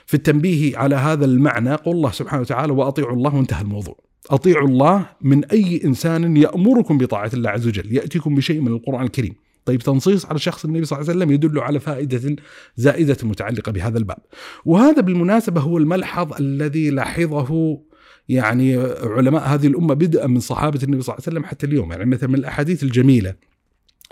[0.06, 3.96] في التنبيه على هذا المعنى قول الله سبحانه وتعالى وأطيعوا الله وانتهى الموضوع.
[4.30, 9.36] أطيعوا الله من أي إنسان يأمركم بطاعة الله عز وجل، يأتيكم بشيء من القرآن الكريم.
[9.66, 12.36] طيب تنصيص على شخص النبي صلى الله عليه وسلم يدل على فائدة
[12.76, 14.18] زائدة متعلقة بهذا الباب.
[14.66, 17.80] وهذا بالمناسبة هو الملحظ الذي لاحظه
[18.30, 22.06] يعني علماء هذه الأمة بدءا من صحابة النبي صلى الله عليه وسلم حتى اليوم، يعني
[22.06, 23.34] مثلا من الأحاديث الجميلة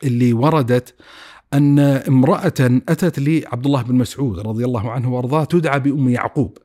[0.03, 0.95] اللي وردت
[1.53, 6.57] أن امرأة أتت لعبد الله بن مسعود رضي الله عنه وأرضاه تدعى بأم يعقوب.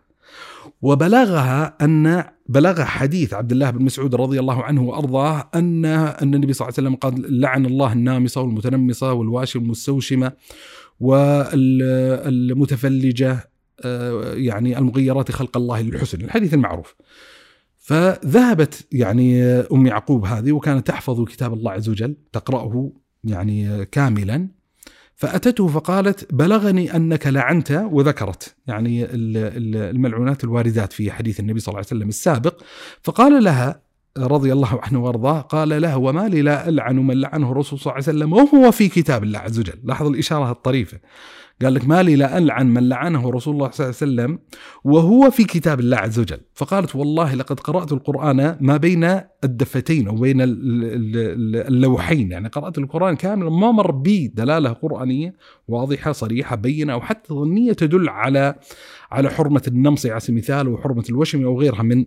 [0.83, 6.53] وبلغها أن بلغ حديث عبد الله بن مسعود رضي الله عنه وأرضاه أن أن النبي
[6.53, 10.33] صلى الله عليه وسلم قال لعن الله النامصة والمتنمصة والواشم والمستوشمه
[11.01, 13.53] والمتفلجه
[13.85, 16.21] آه، يعني المغيرات خلق الله للحسن.
[16.21, 16.95] الحديث المعروف.
[17.85, 22.93] فذهبت يعني أم يعقوب هذه وكانت تحفظ كتاب الله عز وجل تقرأه
[23.25, 24.49] يعني كاملا.
[25.15, 31.73] فأتته فقالت بلغني أنك لعنت وذكرت يعني ال- ال- الملعونات الواردات في حديث النبي صلى
[31.73, 32.63] الله عليه وسلم السابق.
[33.03, 33.83] فقال لها
[34.19, 38.09] رضي الله عنه وأرضاه قال له وما لي لا ألعن من لعنه الرسول صلى الله
[38.09, 39.79] عليه وسلم وهو في كتاب الله عز وجل.
[39.85, 40.99] لاحظ الإشارة الطريفة.
[41.65, 44.39] قال لك ما لي لا ألعن من لعنه رسول الله صلى الله عليه وسلم
[44.85, 46.41] وهو في كتاب الله عز وجل.
[46.55, 50.51] فقالت والله لقد قرأت القرآن ما بين الدفتين أو بين ال-
[50.85, 52.33] ال- ال- اللوحين.
[52.33, 55.35] يعني قرأت القرآن كاملا ما مر بي دلالة قرآنية
[55.69, 58.55] واضحة صريحة بينة أو حتى ظنية تدل على
[59.11, 62.05] على حرمة النمص على سبيل المثال وحرمة الوشم أو غيرها من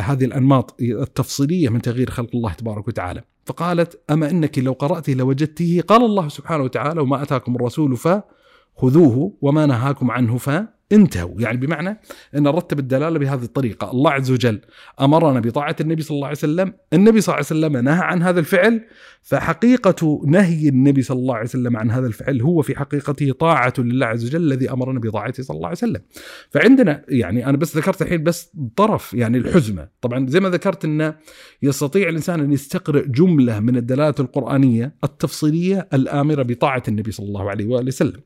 [0.00, 3.22] هذه الأنماط التفصيلية من تغيير خلق الله تبارك وتعالى.
[3.44, 5.82] فقالت أما إنك لو قرأته لوجدته.
[5.88, 10.50] قال الله سبحانه وتعالى وما أتاكم الرسول فخذوه وما نهاكم عنه ف
[10.92, 11.40] انتهوا.
[11.40, 12.00] يعني بمعنى
[12.36, 13.90] أن نرتب الدلالة بهذه الطريقة.
[13.90, 14.60] الله عز وجل
[15.00, 16.74] أمرنا بطاعة النبي صلى الله عليه وسلم.
[16.92, 18.80] النبي صلى الله عليه وسلم نهى عن هذا الفعل.
[19.22, 24.06] فحقيقة نهي النبي صلى الله عليه وسلم عن هذا الفعل هو في حقيقته طاعة لله
[24.06, 26.02] عز وجل الذي أمرنا بطاعته صلى الله عليه وسلم.
[26.50, 29.88] فعندنا يعني أنا بس ذكرت الحين بس طرف يعني الحزمة.
[30.00, 31.14] طبعا زي ما ذكرت انه
[31.62, 37.66] يستطيع الإنسان أن يستقرئ جملة من الدلالات القرآنية التفصيلية الآمرة بطاعة النبي صلى الله عليه
[37.66, 38.20] واله وسلم.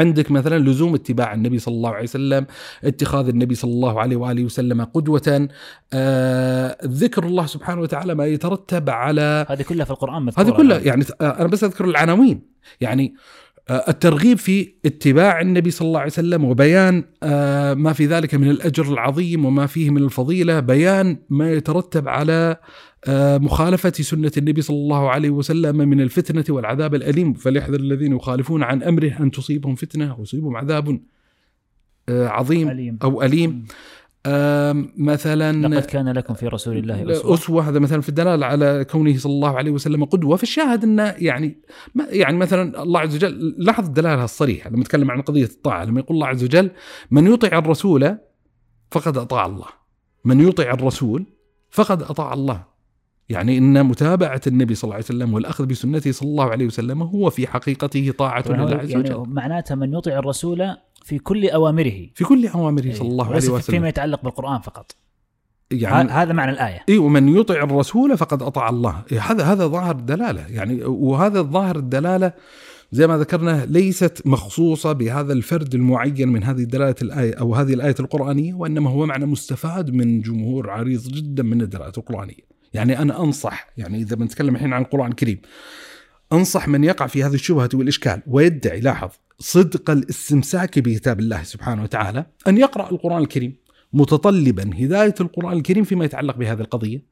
[0.00, 2.46] عندك مثلا لزوم اتباع النبي صلى الله عليه وسلم
[2.84, 5.48] اتخاذ النبي صلى الله عليه وآله وسلم قدوه
[5.92, 10.44] آه، ذكر الله سبحانه وتعالى ما يترتب على هذه كلها في القرآن مذكورة.
[10.44, 12.56] هذه كلها يعني آه، أنا بس أذكر العناوين.
[12.80, 13.14] يعني
[13.70, 18.92] الترغيب في اتباع النبي صلى الله عليه وسلم وبيان آه، ما في ذلك من الأجر
[18.92, 22.56] العظيم وما فيه من الفضيلة بيان ما يترتب على
[23.08, 27.34] آه، مخالفة سنة النبي صلى الله عليه وسلم من الفتنة والعذاب الأليم.
[27.34, 31.00] فليحذر الذين يخالفون عن أمره أن تصيبهم فتنة أو يصيبهم عذاب
[32.08, 32.98] آه، عظيم أليم.
[33.02, 33.64] أو أليم.
[34.96, 37.34] مثلا لقد كان لكم في رسول الله أسوة.
[37.34, 40.36] أسوة هذا مثلا في الدلالة على كونه صلى الله عليه وسلم قدوة.
[40.36, 41.62] فالشاهد أنه يعني
[41.94, 45.84] ما- يعني مثلا الله عز وجل لاحظ الدلالة الصريحة لما نتكلم عن قضية الطاعة.
[45.84, 46.70] لما يقول الله عز وجل
[47.10, 48.16] من يطع الرسول
[48.90, 49.66] فقد أطاع الله.
[50.24, 51.26] من يطع الرسول
[51.70, 52.75] فقد أطاع الله.
[53.28, 57.30] يعني إن متابعة النبي صلى الله عليه وسلم والأخذ بسنته صلى الله عليه وسلم هو
[57.30, 59.28] في حقيقته طاعة لله عز يعني وجل.
[59.28, 62.06] معناتها من يطيع الرسول في كل أوامره.
[62.14, 63.84] في كل أوامره صلى الله عليه في- فيما وسلم.
[63.86, 64.96] يتعلق بالقرآن فقط.
[65.70, 66.78] يعني هذا معنى الآية.
[66.88, 69.02] اي ومن يطع الرسول فقد أطاع الله.
[69.12, 70.46] إيه هذا هذا ظاهر الدلالة.
[70.48, 72.32] يعني وهذا الظاهر الدلالة
[72.92, 77.94] زي ما ذكرنا ليست مخصوصة بهذا الفرد المعين من هذه الدلالة الآية أو هذه الآية
[78.00, 82.55] القرآنية وإنما هو معنى مستفاد من جمهور عريض جدا من الدلالات القرآنية.
[82.76, 85.40] يعني أنا أنصح يعني إذا بنتكلم الحين عن القران الكريم
[86.32, 92.26] أنصح من يقع في هذه الشبهة والإشكال ويدعي لاحظ صدق الاستمساك بكتاب الله سبحانه وتعالى
[92.48, 93.56] أن يقرأ القرآن الكريم
[93.92, 97.02] متطلبا هداية القرآن الكريم فيما يتعلق بهذه القضية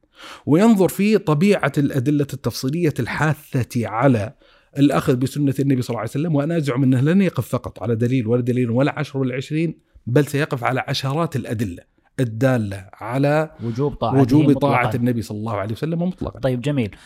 [0.47, 4.35] وينظر في طبيعة الأدلة التفصيلية الحاثة على
[4.79, 8.27] الأخذ بسنة النبي صلى الله عليه وسلم وأنا أزعم أنه لن يقف فقط على دليل
[8.27, 11.94] ولا دليل ولا عشر ولا عشرين بل سيقف على عشرات الأدلة.
[12.21, 14.61] الدالة على وجوب طاعته وجوب مطلقاً.
[14.61, 16.97] طاعة النبي صلى الله عليه وسلم مطلقا طيب جميل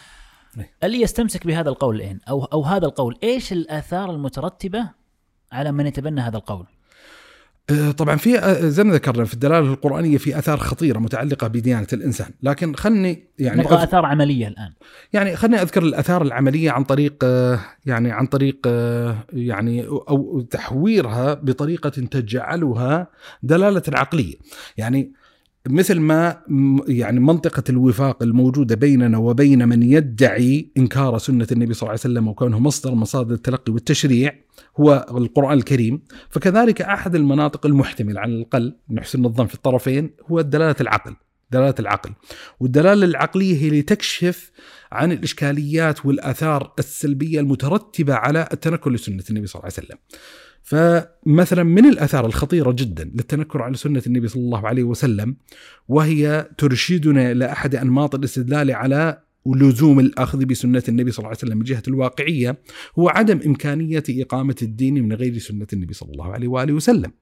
[0.58, 0.70] إيه.
[0.84, 4.90] اللي يستمسك بهذا القول الان أو أو هذا القول إيش الآثار المترتبة
[5.52, 6.66] على من يتبنى هذا القول
[7.96, 12.30] طبعا في آه، زي ما ذكرنا في الدلالة القرآنية في آثار خطيرة متعلقة بديانة الإنسان،
[12.42, 14.72] لكن خلني يعني نبغى أذ- آثار عملية الآن.
[15.12, 21.34] يعني خليني أذكر الآثار العملية عن طريق آه، يعني عن طريق آه، يعني أو تحويرها
[21.34, 23.06] بطريقة تجعلها
[23.42, 24.34] دلالة عقلية،
[24.76, 25.12] يعني
[25.66, 26.42] مثل ما
[26.88, 32.28] يعني منطقة الوفاق الموجودة بيننا وبين من يدعي إنكار سنة النبي صلى الله عليه وسلم
[32.28, 34.32] وكونه مصدر مصادر التلقي والتشريع
[34.76, 36.02] هو القرآن الكريم.
[36.30, 41.16] فكذلك أحد المناطق المحتمل على الأقل نحسن الظن في الطرفين هو دلالة العقل
[41.50, 42.10] دلالة العقل.
[42.60, 44.50] والدلالة العقلية هي اللي تكشف
[44.92, 49.98] عن الإشكاليات والآثار السلبية المترتبة على التنكر لسنة النبي صلى الله عليه وسلم.
[50.68, 55.36] فمثلا من الآثار الخطيرة جدا للتنكر على سنة النبي صلى الله عليه وسلم
[55.88, 61.58] وهي ترشدنا إلى أحد أنماط الاستدلال على لزوم الأخذ بسنة النبي صلى الله عليه وسلم
[61.58, 62.58] من جهة الواقعية
[62.98, 67.12] هو عدم إمكانية إقامة الدين من غير سنة النبي صلى الله عليه وآله وسلم.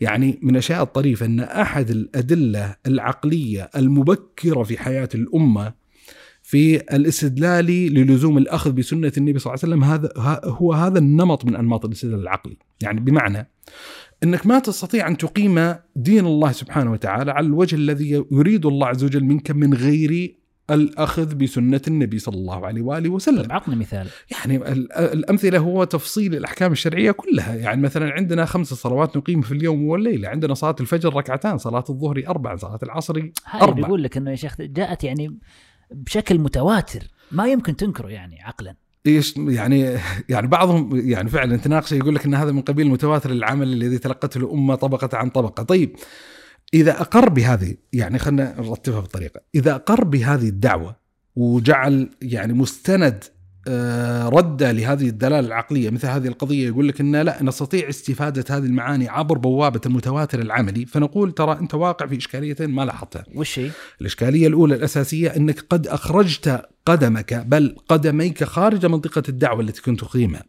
[0.00, 5.81] يعني من الأشياء الطريفة أن أحد الأدلة العقلية المبكرة في حياة الأمة
[6.52, 10.12] في الاستدلال للزوم الأخذ بسنة النبي صلى الله عليه وسلم هذا
[10.44, 12.56] هو هذا النمط من أنماط الاستدلال العقلي.
[12.82, 13.50] يعني بمعنى
[14.24, 19.04] أنك ما تستطيع أن تقيم دين الله سبحانه وتعالى على الوجه الذي يريد الله عز
[19.04, 20.36] وجل منك من غير
[20.70, 23.42] الأخذ بسنة النبي صلى الله عليه وآله وسلم.
[23.42, 24.08] طيب عطنا مثال.
[24.30, 27.54] يعني ال- الأمثلة هو تفصيل الأحكام الشرعية كلها.
[27.54, 30.28] يعني مثلا عندنا خمس صلوات نقيم في اليوم والليلة.
[30.28, 34.36] عندنا صلاة الفجر ركعتان صلاة الظهر أربع صلاة العصر هذا أربع بيقول لك إنه يا
[34.36, 35.38] شيخ جاءت يعني
[35.94, 37.02] بشكل متواتر
[37.32, 38.74] ما يمكن تنكره يعني عقلا.
[39.06, 43.72] إيش يعني يعني بعضهم يعني فعلا تناقش يقول لك إن هذا من قبيل المتواتر العمل
[43.72, 45.96] الذي تلقته الامه طبقة عن طبقة، طيب
[46.74, 50.96] إذا أقر بهذه يعني خلينا نرتبها بطريقة، إذا أقر بهذه الدعوة
[51.36, 53.24] وجعل يعني مستند
[53.68, 55.90] آه، رد لهذه الدلالة العقلية.
[55.90, 60.86] مثل هذه القضية يقول لك إن لا نستطيع استفادة هذه المعاني عبر بوابة المتواتر العملي.
[60.86, 63.24] فنقول ترى أنت واقع في إشكاليتين ما لاحظتها.
[63.34, 63.70] وش هي؟
[64.00, 70.44] الإشكالية الأولى الأساسية أنك قد أخرجت قدمك بل قدميك خارج منطقة الدعوة التي كنت تقيمها.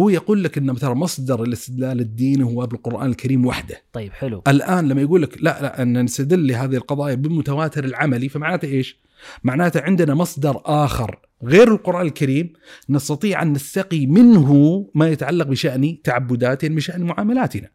[0.00, 3.82] هو يقول لك أن ترى مصدر الاستدلال الديني هو بالقرآن الكريم وحده.
[3.92, 4.42] طيب حلو.
[4.48, 9.05] الآن لما يقول لك لا لا أن نستدل لهذه القضايا بالمتواتر العملي فمعناته إيش؟
[9.44, 12.52] معناته عندنا مصدر آخر غير القرآن الكريم
[12.88, 17.68] نستطيع أن نستقي منه ما يتعلق بشأن تعبداتنا بشأن معاملاتنا.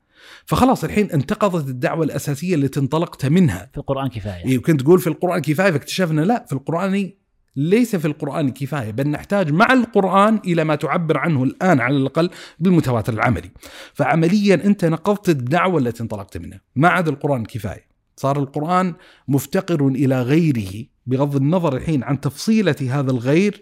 [0.45, 3.69] فخلاص الحين انتقضت الدعوة الأساسية التي انطلقت منها.
[3.71, 4.45] في القرآن كفاية.
[4.45, 7.11] إيه وكنت تقول في القرآن كفاية فاكتشفنا لا في القرآن
[7.55, 12.29] ليس في القرآن كفاية بل نحتاج مع القرآن إلى ما تعبر عنه الآن على الأقل
[12.59, 13.51] بالمتواتر العملي.
[13.93, 16.61] فعمليا أنت نقضت الدعوة التي انطلقت منها.
[16.75, 17.91] ما عاد القرآن كفاية.
[18.15, 18.93] صار القرآن
[19.27, 20.85] مفتقر إلى غيره.
[21.05, 23.61] بغض النظر الحين عن تفصيلة هذا الغير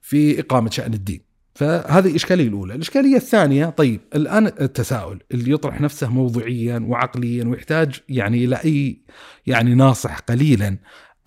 [0.00, 1.20] في إقامة شأن الدين.
[1.54, 2.74] فهذه الإشكالية الأولى.
[2.74, 9.02] الإشكالية الثانية طيب الآن التساؤل اللي يطرح نفسه موضوعيا وعقليا ويحتاج يعني إلى أي
[9.46, 10.78] يعني ناصح قليلا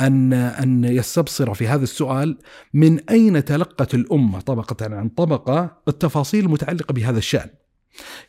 [0.01, 2.37] أن أن يستبصر في هذا السؤال
[2.73, 7.49] من أين تلقت الأمة طبقة عن طبقة التفاصيل المتعلقة بهذا الشأن؟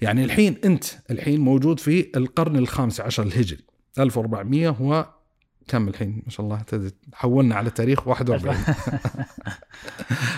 [0.00, 3.64] يعني الحين أنت الحين موجود في القرن الخامس عشر الهجري
[3.98, 5.17] 1400 هو
[5.68, 6.62] كم الحين ما شاء الله.
[7.12, 8.56] حولنا على التاريخ 41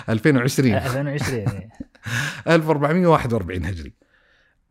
[0.09, 1.45] 2020 2020
[2.47, 3.93] 1441 هجري.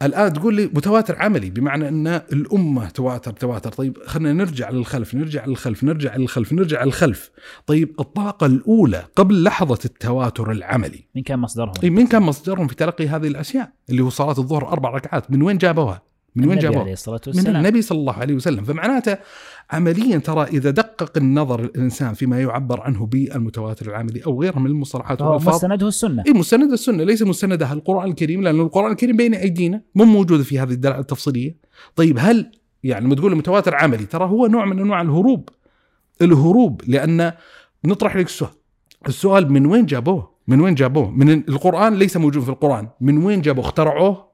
[0.02, 3.72] الآن تقول لي متواتر عملي بمعنى إن الأمة تواتر تواتر.
[3.72, 7.30] طيب خلينا نرجع للخلف نرجع للخلف نرجع للخلف نرجع للخلف.
[7.66, 11.08] طيب الطاقة الأولى قبل لحظة التواتر العملي.
[11.14, 14.68] مين كان مصدرهم؟ طيب مين كان مصدرهم في تلقي هذه الأشياء؟ اللي هو صلاة الظهر
[14.68, 15.30] أربع ركعات.
[15.30, 16.02] من وين جابوها؟
[16.36, 16.94] من وين جابوها؟
[17.26, 18.64] من النبي صلى الله عليه وسلم.
[18.64, 19.16] فمعناته
[19.72, 25.18] عمليا ترى إذا دقق النظر الإنسان فيما يعبر عنه بالمتواتر العملي أو غيره من المصطلحات
[25.18, 26.22] فهو والألفاظ مستنده السنة.
[26.26, 30.58] اي مستند السنة ليس مستندها القرآن الكريم لأن القرآن الكريم بين أيدينا مو موجوده في
[30.58, 31.56] هذه الدلالة التفصيلية.
[31.96, 32.50] طيب هل
[32.84, 35.48] يعني لما تقول متواتر عملي ترى هو نوع من أنواع الهروب.
[36.22, 37.32] الهروب لأن
[37.84, 38.50] نطرح لك السؤال.
[39.08, 42.88] السؤال من وين جابوه؟ من وين جابوه؟ من القرآن ليس موجود في القرآن.
[43.00, 44.29] من وين جابوه؟ اخترعوه؟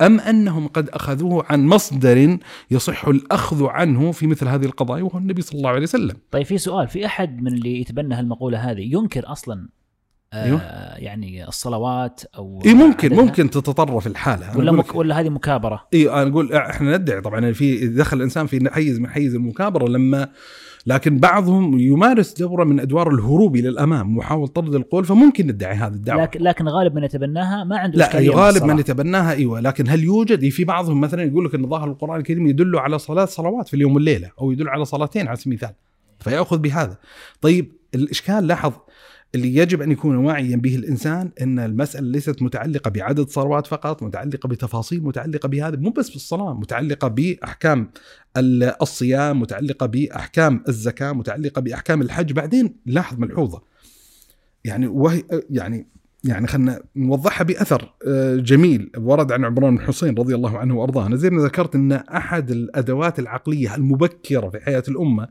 [0.00, 2.38] أم أنهم قد أخذوه عن مصدر
[2.70, 6.58] يصح الأخذ عنه في مثل هذه القضايا وهو النبي صلى الله عليه وسلم طيب في
[6.58, 9.68] سؤال في أحد من اللي يتبنى هالمقولة هذه ينكر أصلا
[10.32, 10.60] آه أيوه.
[10.98, 16.10] يعني الصلوات أو إي ممكن عددها؟ ممكن تتطرف الحالة ولا مك ولا هذه مكابرة إي
[16.10, 20.28] أنا أقول إحنا ندعي طبعا في دخل الإنسان في حيز من حيز المكابرة لما
[20.88, 25.92] لكن بعضهم يمارس دوره من أدوار الهروب إلى الأمام محاول طرد القول فممكن ندعي هذه
[25.92, 26.22] الدعوة.
[26.22, 28.64] لكن لكن غالب من يتبناها ما عنده لا غالب.
[28.64, 32.46] من يتبناها إيوه لكن هل يوجد؟ في بعضهم مثلا يقول لك إن ظاهر القرآن الكريم
[32.46, 35.74] يدل على صلاة صلوات في اليوم والليلة أو يدل على صلاتين على سبيل المثال
[36.20, 36.96] فيأخذ بهذا.
[37.40, 38.72] طيب الإشكال لاحظ
[39.34, 44.48] اللي يجب أن يكون واعيا به الإنسان إن المسألة ليست متعلقة بعدد صلوات فقط متعلقة
[44.48, 47.90] بتفاصيل متعلقة بهذا مو بس بالصلاة متعلقة بأحكام
[48.40, 52.32] الصيام متعلقة بأحكام الزكاة متعلقة بأحكام الحج.
[52.32, 53.62] بعدين لاحظ ملحوظة.
[54.64, 55.86] يعني وهي يعني
[56.24, 58.90] يعني خلينا نوضحها بأثر آه، جميل.
[58.96, 61.06] ورد عن عمران بن حسين رضي الله عنه وأرضاه.
[61.06, 65.28] أنا زي ما ذكرت إن أحد الأدوات العقلية المبكرة في حياة الأمة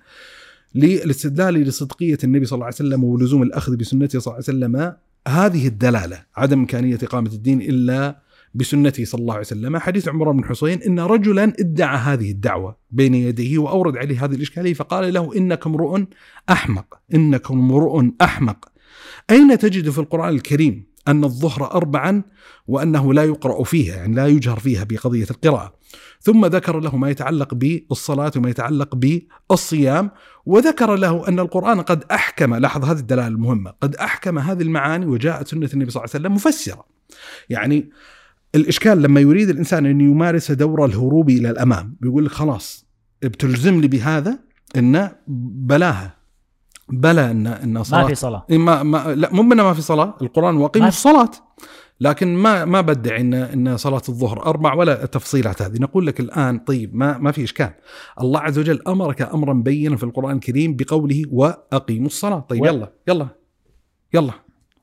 [0.76, 4.94] للاستدلال لصدقية النبي صلى الله عليه وسلم ولزوم الأخذ بسنته صلى الله عليه وسلم
[5.28, 8.22] هذه الدلالة عدم إمكانية إقامة الدين إلا
[8.58, 9.78] بسنته صلى الله عليه وسلم.
[9.78, 14.74] حديث عمران بن حسين إن رجلا ادعى هذه الدعوة بين يديه وأورد عليه هذه الإشكالية
[14.74, 16.00] فقال له إنك امرؤ
[16.50, 18.66] أحمق إنك امرؤ أحمق.
[19.30, 22.24] أين تجد في القرآن الكريم أن الظهر اربعا
[22.68, 25.74] وأنه لا يقرأ فيها يعني لا يجهر فيها بقضية القراءة؟
[26.22, 28.96] ثم ذكر له ما يتعلق بالصلاة وما يتعلق
[29.50, 30.12] بالصيام
[30.46, 35.48] وذكر له أن القرآن قد أحكم لاحظ هذه الدلالة المهمة قد أحكم هذه المعاني وجاءت
[35.48, 36.86] سنة النبي صلى الله عليه وسلم مفسرة.
[37.50, 37.90] يعني
[38.56, 42.86] الإشكال لما يريد الإنسان أن يمارس دور الهروب إلى الأمام بيقول لك خلاص
[43.22, 44.40] بتلزم لي بهذا
[44.78, 46.18] إن بلاها.
[46.90, 48.02] بلا ان إن صلاة.
[48.02, 48.46] ما في صلاة.
[48.50, 51.32] إيه ما ما لا مو ما في صلاة القرآن واقيم ما- الصلاة.
[52.02, 55.78] لكن ما ما بدعي ان إن صلاة الظهر أربع ولا التفصيلات هذه.
[55.80, 57.70] نقول لك الآن طيب ما ما في إشكال.
[58.22, 62.40] الله عز وجل أمرك أمرا بينا في القرآن الكريم بقوله وأقيموا الصلاة.
[62.40, 63.28] طيب و- يلا يلا
[64.14, 64.34] يلا.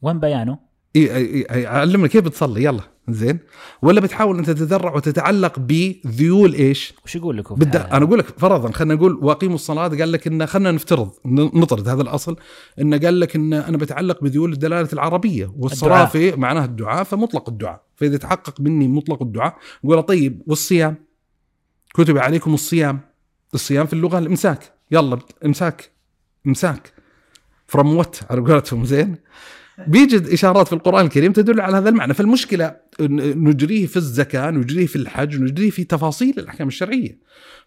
[0.03, 0.59] وين بيانه؟
[0.97, 2.81] إيه إيه إيه علمنا كيف بتصلي يلا.
[3.09, 3.39] زين؟
[3.83, 7.77] ولا بتحاول أنت تتذرع وتتعلق بذيول إيش؟ وش يقول لكم؟ بالد...
[7.77, 12.03] أنا أقول لك فرضا خلينا نقول واقيموا الصلاة قال لك إن خلينا نفترض نطرد هذا
[12.03, 12.37] الأصل
[12.81, 16.05] انه قال لك إن أنا بتعلق بذيول الدلالة العربية والصلاة.
[16.05, 17.83] في معناها الدعاء فمطلق الدعاء.
[17.97, 20.97] فإذا تحقق مني مطلق الدعاء نقول طيب والصيام؟
[21.95, 23.01] كتب عليكم الصيام.
[23.55, 24.73] الصيام في اللغة الإمساك.
[24.91, 25.91] يلا إمساك.
[26.47, 26.93] إمساك.
[27.67, 29.17] فروم وات على قولتهم زين؟
[29.87, 32.15] بيجد إشارات في القرآن الكريم تدل على هذا المعنى.
[32.15, 37.19] فالمشكلة نجريه في الزكاة نجريه في الحج نجريه في تفاصيل الأحكام الشرعية.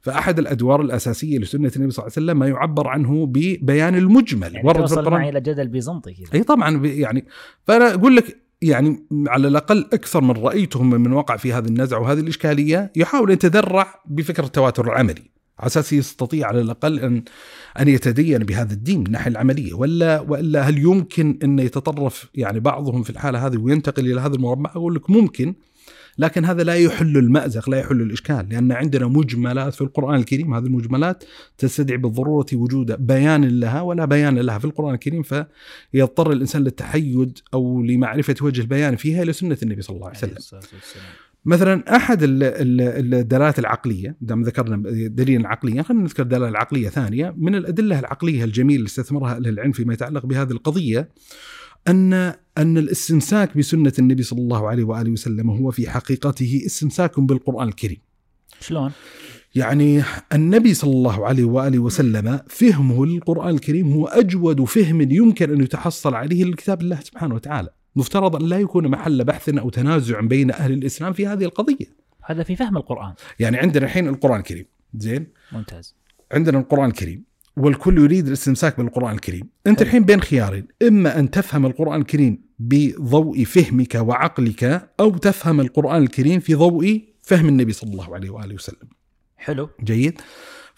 [0.01, 4.55] فأحد الأدوار الأساسية لسنة النبي صلى الله عليه وسلم ما يعبر عنه ببيان المجمل.
[4.55, 5.19] يعني ورد في القرآن.
[5.19, 6.27] معي إلى جدل بيزنطي كذا.
[6.33, 7.25] أي طبعا يعني
[7.67, 12.19] فأنا أقول لك يعني على الأقل أكثر من رأيتهم من وقع في هذه النزعة وهذه
[12.19, 15.36] الإشكالية يحاول يتذرع بفكره التواتر العملي.
[15.59, 17.23] على أساس يستطيع على الأقل ان
[17.79, 23.03] أن يتدين بهذا الدين من الناحيه العملية ولا وإلا هل يمكن أن يتطرف يعني بعضهم
[23.03, 25.55] في الحالة هذه وينتقل إلى هذا المربع أقول لك ممكن
[26.19, 30.65] لكن هذا لا يحل المأزق لا يحل الإشكال لأن عندنا مجملات في القرآن الكريم هذه
[30.65, 31.23] المجملات
[31.57, 35.23] تستدعي بالضرورة وجود بيان لها ولا بيان لها في القرآن الكريم
[35.93, 40.35] فيضطر الإنسان للتحيد أو لمعرفة وجه البيان فيها إلى سنة النبي صلى الله عليه وسلم.
[41.45, 47.33] مثلا أحد ال- ال- الدلالات العقلية دام ذكرنا دليلا عقليا خلينا نذكر دلالة عقلية ثانية
[47.37, 51.09] من الأدلة العقلية الجميلة اللي استثمرها أهل العلم فيما يتعلق بهذه القضية
[51.87, 52.13] أن
[52.57, 57.97] أن الاستمساك بسنة النبي صلى الله عليه وآله وسلم هو في حقيقته استمساك بالقرآن الكريم.
[58.61, 58.91] شلون؟
[59.55, 65.61] يعني النبي صلى الله عليه وآله وسلم فهمه للقران الكريم هو أجود فهم يمكن أن
[65.61, 67.69] يتحصل عليه لكتاب الله سبحانه وتعالى.
[67.97, 71.85] مفترض أن لا يكون محل بحث أو تنازع بين أهل الإسلام في هذه القضية.
[72.25, 73.13] هذا في فهم القرآن.
[73.39, 74.65] يعني عندنا الحين القرآن الكريم
[74.97, 75.95] زين؟ ممتاز.
[76.31, 77.23] عندنا القرآن الكريم
[77.57, 79.81] والكل يريد الاستمساك بالقرآن الكريم أنت.
[79.81, 80.67] الحين بين خيارين.
[80.87, 87.47] إما أن تفهم القرآن الكريم بضوء فهمك وعقلك أو تفهم القرآن الكريم في ضوء فهم
[87.47, 88.89] النبي صلى الله عليه وآله وسلم.
[89.37, 89.69] حلو.
[89.83, 90.21] جيد؟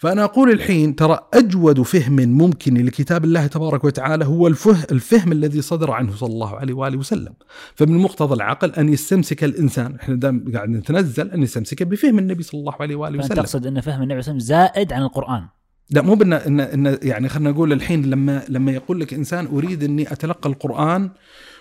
[0.00, 5.62] فأنا أقول الحين ترى أجود فهم ممكن لكتاب الله تبارك وتعالى هو الفه الفهم الذي
[5.62, 7.32] صدر عنه صلى الله عليه وآله وسلم
[7.74, 12.60] فمن مقتضى العقل أن يستمسك الإنسان إحنا دام قاعد نتنزل أن يستمسك بفهم النبي صلى
[12.60, 15.48] الله عليه وآله وسلم تقصد أن فهم النبي صلى الله عليه وسلم زائد عن القرآن
[15.90, 19.82] لا مو بأن أن أن يعني خلينا نقول الحين لما لما يقول لك إنسان أريد
[19.82, 21.10] أني أتلقى القرآن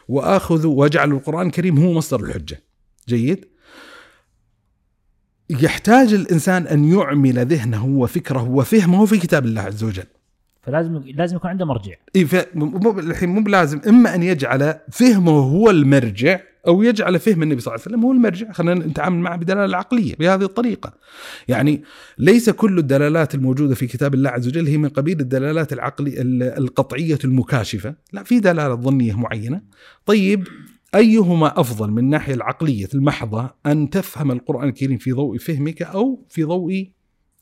[0.07, 2.63] وآخذ وأجعل القرآن الكريم هو مصدر الحجة.
[3.07, 3.45] جيد؟
[5.49, 10.03] يحتاج الإنسان أن يعمل ذهنه وفكره وفهمه في كتاب الله عز وجل.
[10.61, 11.93] فلازم لازم يكون عنده مرجع
[12.55, 17.71] مو الحين مو بلازم إما أن يجعل فهمه هو المرجع أو يجعل فهم النبي صلى
[17.75, 20.93] الله عليه وسلم هو المرجع خلينا نتعامل معه بدلالة عقلية بهذه الطريقة.
[21.47, 21.83] يعني
[22.17, 26.43] ليس كل الدلالات الموجودة في كتاب الله عز وجل هي من قبيل الدلالات العقلي ال-
[26.43, 29.61] القطعية المكاشفة، لا في دلالة ظنية معينة.
[30.05, 30.47] طيب
[30.95, 36.43] أيهما أفضل من الناحيه العقلية المحضة أن تفهم القرآن الكريم في ضوء فهمك أو في
[36.43, 36.89] ضوء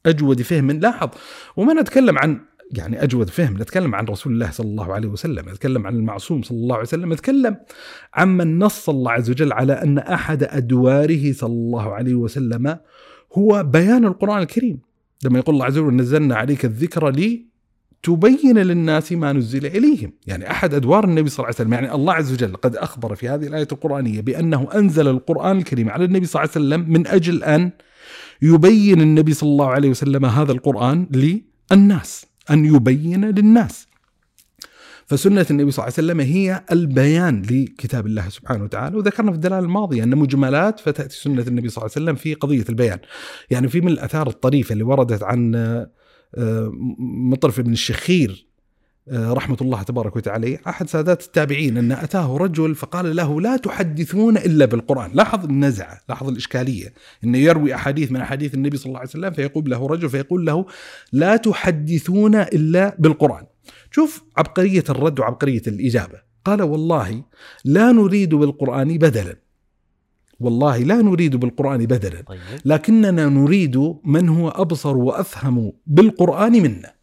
[0.06, 1.10] أجود فهم؟ لاحظ
[1.58, 2.40] وما نتكلم عن
[2.72, 6.58] يعني أجود فهم نتكلم عن رسول الله صلى الله عليه وسلم نتكلم عن المعصوم صلى
[6.58, 7.58] الله عليه وسلم نتكلم
[8.14, 12.78] عمن نص الله عز وجل على أن أحد أدواره صلى الله عليه وسلم
[13.34, 14.80] هو بيان القرآن الكريم.
[15.26, 17.48] لما يقول الله عز وجل نزلنا عليك الذكر لي
[18.04, 22.14] تبين للناس ما نزل إليهم، يعني أحد أدوار النبي صلى الله عليه وسلم، يعني الله
[22.14, 26.44] عز وجل قد أخبر في هذه الآية القرآنية بأنه أنزل القرآن الكريم على النبي صلى
[26.44, 27.72] الله عليه وسلم من أجل أن
[28.42, 31.08] يبين النبي صلى الله عليه وسلم هذا القرآن
[31.72, 33.88] للناس، أن يبين للناس.
[35.06, 38.98] فسنة النبي صلى الله عليه وسلم هي البيان لكتاب الله سبحانه وتعالى.
[38.98, 42.66] وذكرنا في الدلالة الماضية أن مجملات فتأتي سنة النبي صلى الله عليه وسلم في قضية
[42.70, 43.00] البيان.
[43.50, 45.56] يعني في من الأثار الطريفة اللي وردت عن
[47.30, 48.48] مطرف بن الشخير
[49.10, 54.38] آه، رحمة الله تبارك وتعالى أحد سادات التابعين أن أتاه رجل فقال له لا تحدثون
[54.38, 55.12] إلا بالقرآن.
[55.14, 56.94] لاحظ النزعة لاحظ الإشكالية.
[57.24, 60.66] أنه يروي أحاديث من أحاديث النبي صلى الله عليه وسلم فيقول له رجل فيقول له
[61.14, 63.46] لا تحدثون إلا بالقرآن.
[63.92, 66.22] شوف عبقرية الرد وعبقرية الإجابة.
[66.46, 67.24] قال والله
[67.66, 69.47] لا نريد بالقرآن بدلا.
[70.40, 76.94] والله لا نريد بالقرآن بدلا طيب لكننا نريد من هو أبصر وأفهم بالقرآن منا.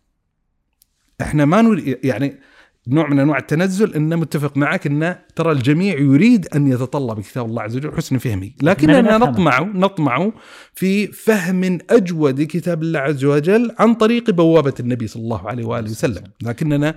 [1.20, 2.40] إحنا ما نريد يعني
[2.88, 7.62] نوع من أنواع التنزل إن متفق معك إن ترى الجميع يريد أن يتطلب كتاب الله
[7.62, 9.18] عز وجل حسن فهمه، لكننا.
[9.18, 10.32] نطمع نطمع
[10.74, 15.90] في فهم أجود كتاب الله عز وجل عن طريق بوابة النبي صلى الله عليه وآله
[15.90, 16.94] وسلم، لكننا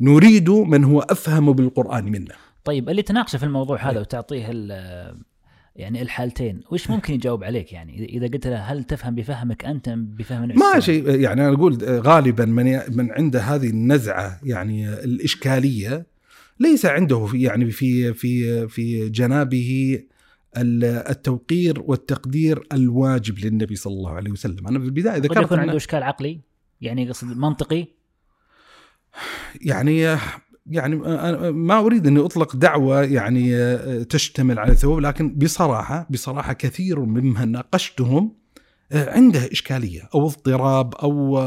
[0.00, 2.34] نريد من هو أفهم بالقرآن منا.
[2.64, 5.16] طيب اللي تناقشه في الموضوع هذا وتعطيه ال-
[5.76, 6.60] يعني الحالتين.
[6.70, 11.08] وش ممكن يجاوب عليك يعني؟ اذا قلت له هل تفهم بفهمك أنت بفهم ما؟ شيء
[11.20, 16.06] يعني أنا أقول غالبا من من عنده هذه النزعة يعني الإشكالية
[16.60, 20.00] ليس عنده في يعني في في في جنابه
[20.56, 24.66] ال- التوقير والتقدير الواجب للنبي صلى الله عليه وسلم.
[24.68, 26.40] أنا في البداية قد ذكرت يكون عنده إشكال عقلي؟
[26.80, 27.86] يعني قصد منطقي؟
[29.60, 30.16] يعني
[30.66, 37.00] يعني أنا ما أريد أني أطلق دعوة يعني تشتمل على ثوب لكن بصراحة بصراحة كثير
[37.00, 38.36] ممن ناقشتهم
[38.92, 41.38] عنده إشكالية أو اضطراب أو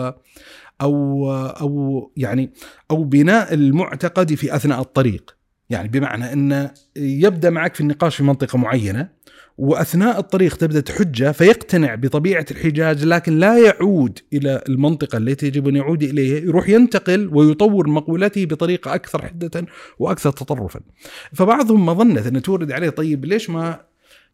[0.82, 2.54] أو أو يعني
[2.92, 5.38] أو بناء المعتقد في أثناء الطريق.
[5.70, 9.10] يعني بمعنى أن يبدأ معك في النقاش في منطقة معينة
[9.58, 15.76] وأثناء الطريق تبدأ تحجه فيقتنع بطبيعة الحجاج لكن لا يعود إلى المنطقة التي يجب أن
[15.76, 19.66] يعود إليها، يروح ينتقل ويطور مقولته بطريقة أكثر حدة
[20.00, 20.80] وأكثر تطرفا.
[21.34, 23.80] فبعضهم مظنه أن تورد عليه طيب ليش ما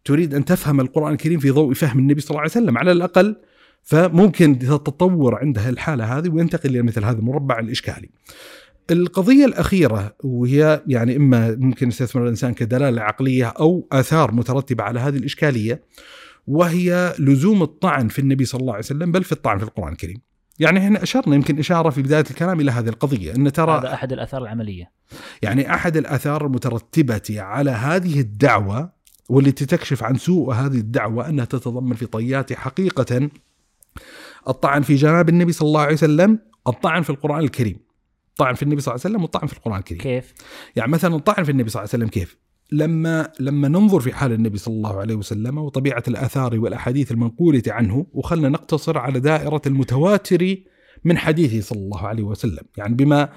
[0.05, 3.36] تريد أن تفهم القرآن الكريم في ضوء فهم النبي صلى الله عليه وسلم على الأقل
[3.84, 8.09] فممكن تتطور عندها الحاله هذه وينتقل إلى مثل هذا المربع الإشكالي.
[8.91, 15.17] القضية الأخيرة وهي يعني إما ممكن يستثمر الإنسان كدلالة عقلية أو آثار مترتبة على هذه
[15.17, 15.81] الإشكالية
[16.47, 20.21] وهي لزوم الطعن في النبي صلى الله عليه وسلم بل في الطعن في القرآن الكريم.
[20.59, 24.13] يعني إحنا أشرنا يمكن إشارة في بداية الكلام إلى هذه القضية أن ترى هذا أحد
[24.13, 24.91] الآثار العملية.
[25.41, 28.91] يعني أحد الآثار المترتبة على هذه الدعوة
[29.29, 33.29] والتي تكشف عن سوء هذه الدعوة أنها تتضمن في طياتها حقيقة
[34.47, 37.92] الطعن في جناب النبي صلى الله عليه وسلم الطعن في القرآن الكريم.
[38.38, 40.01] طعن في النبي صلى الله عليه وسلم والطعن في القرآن الكريم.
[40.01, 40.34] كيف؟
[40.75, 42.38] يعني مثلا الطعن في النبي صلى الله عليه وسلم كيف؟
[42.71, 48.07] لما لما ننظر في حال النبي صلى الله عليه وسلم وطبيعة الآثار والأحاديث المنقولة عنه
[48.13, 50.55] وخلنا نقتصر على دائرة المتواتر
[51.05, 53.29] من حديثه صلى الله عليه وسلم، يعني بما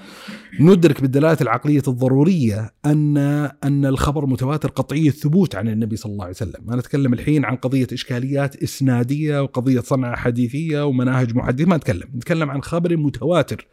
[0.61, 3.16] ندرك بالدلالات العقلية الضرورية أن
[3.64, 7.57] أن الخبر متواتر قطعي الثبوت عن النبي صلى الله عليه وسلم، ما نتكلم الحين عن
[7.57, 13.66] قضية إشكاليات إسنادية وقضية صنعة حديثية ومناهج محدثة، ما نتكلم، نتكلم عن خبر متواتر.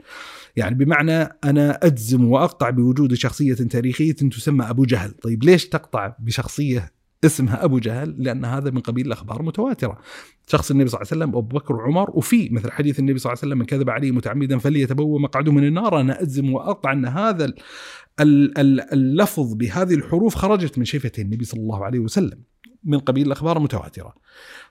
[0.55, 6.93] يعني بمعنى أنا أجزم وأقطع بوجود شخصية تاريخية تسمى أبو جهل، طيب ليش تقطع بشخصية
[7.25, 9.97] اسمها أبو جهل؟ لأن هذا من قبيل الأخبار متواترة.
[10.47, 13.39] شخص النبي صلى الله عليه وسلم أبو بكر وعمر وفي مثل حديث النبي صلى الله
[13.41, 17.53] عليه وسلم من كذب عليه متعمدا فليتبوى مقعده من النار أنا أجزم وأقطع أن هذا
[18.19, 22.52] اللفظ بهذه الحروف خرجت من شفه النبي صلى الله عليه وسلم
[22.85, 24.13] من قبيل الأخبار المتواتره.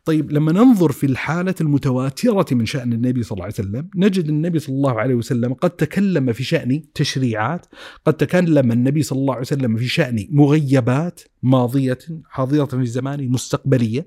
[0.05, 4.59] طيب لما ننظر في الحالة المتواترة من شأن النبي صلى الله عليه وسلم نجد النبي
[4.59, 7.67] صلى الله عليه وسلم قد تكلم في شأن تشريعات
[8.07, 11.99] قد تكلم النبي صلى الله عليه وسلم في شأن مغيبات ماضية
[12.31, 14.07] حاضرة في الزمان مستقبلية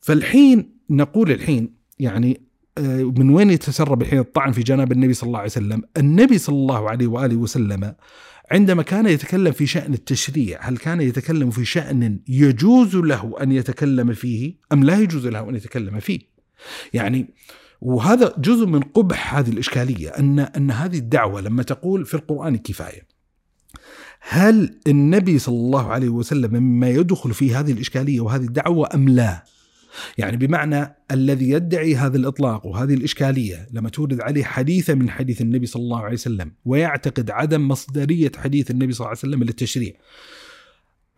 [0.00, 2.46] فالحين نقول الحين يعني
[2.78, 6.56] آه، من وين يتسرب الحين الطعن في جناب النبي صلى الله عليه وسلم النبي صلى
[6.56, 7.94] الله عليه وآله وسلم
[8.50, 14.12] عندما كان يتكلم في شأن التشريع هل كان يتكلم في شأن يجوز له أن يتكلم
[14.12, 16.20] فيه أم لا يجوز له أن يتكلم فيه؟
[16.92, 17.34] يعني
[17.80, 23.06] وهذا جزء من قبح هذه الإشكالية أن, أن هذه الدعوة لما تقول في القرآن كفاية.
[24.20, 29.44] هل النبي صلى الله عليه وسلم مما يدخل في هذه الإشكالية وهذه الدعوة أم لا؟
[30.18, 35.66] يعني بمعنى الذي يدعي هذا الإطلاق وهذه الإشكالية لما تورد عليه حديثا من حديث النبي
[35.66, 39.92] صلى الله عليه وسلم ويعتقد عدم مصدرية حديث النبي صلى الله عليه وسلم للتشريع.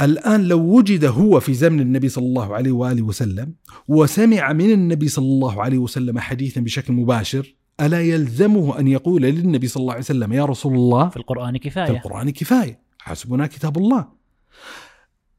[0.00, 3.52] الآن لو وجد هو في زمن النبي صلى الله عليه وآله وسلم
[3.88, 9.68] وسمع من النبي صلى الله عليه وسلم حديثا بشكل مباشر ألا يلزمه أن يقول للنبي
[9.68, 11.86] صلى الله عليه وسلم يا رسول الله في القرآن كفاية.
[11.86, 12.80] في القرآن كفاية.
[12.98, 14.08] حسبنا كتاب الله.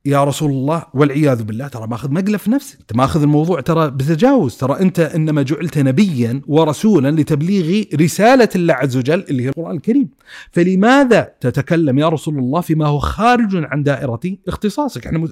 [0.05, 2.79] يا رسول الله والعياذ بالله ترى ماخذ مقلب في نفسك.
[2.79, 4.57] أنت ماخذ الموضوع ترى بتجاوز.
[4.57, 10.09] ترى أنت إنما جعلت نبيا ورسولا لتبليغ رسالة الله عز وجل اللي هي القرآن الكريم.
[10.51, 15.27] فلماذا تتكلم يا رسول الله فيما هو خارج عن دائرة اختصاصك؟ إحنا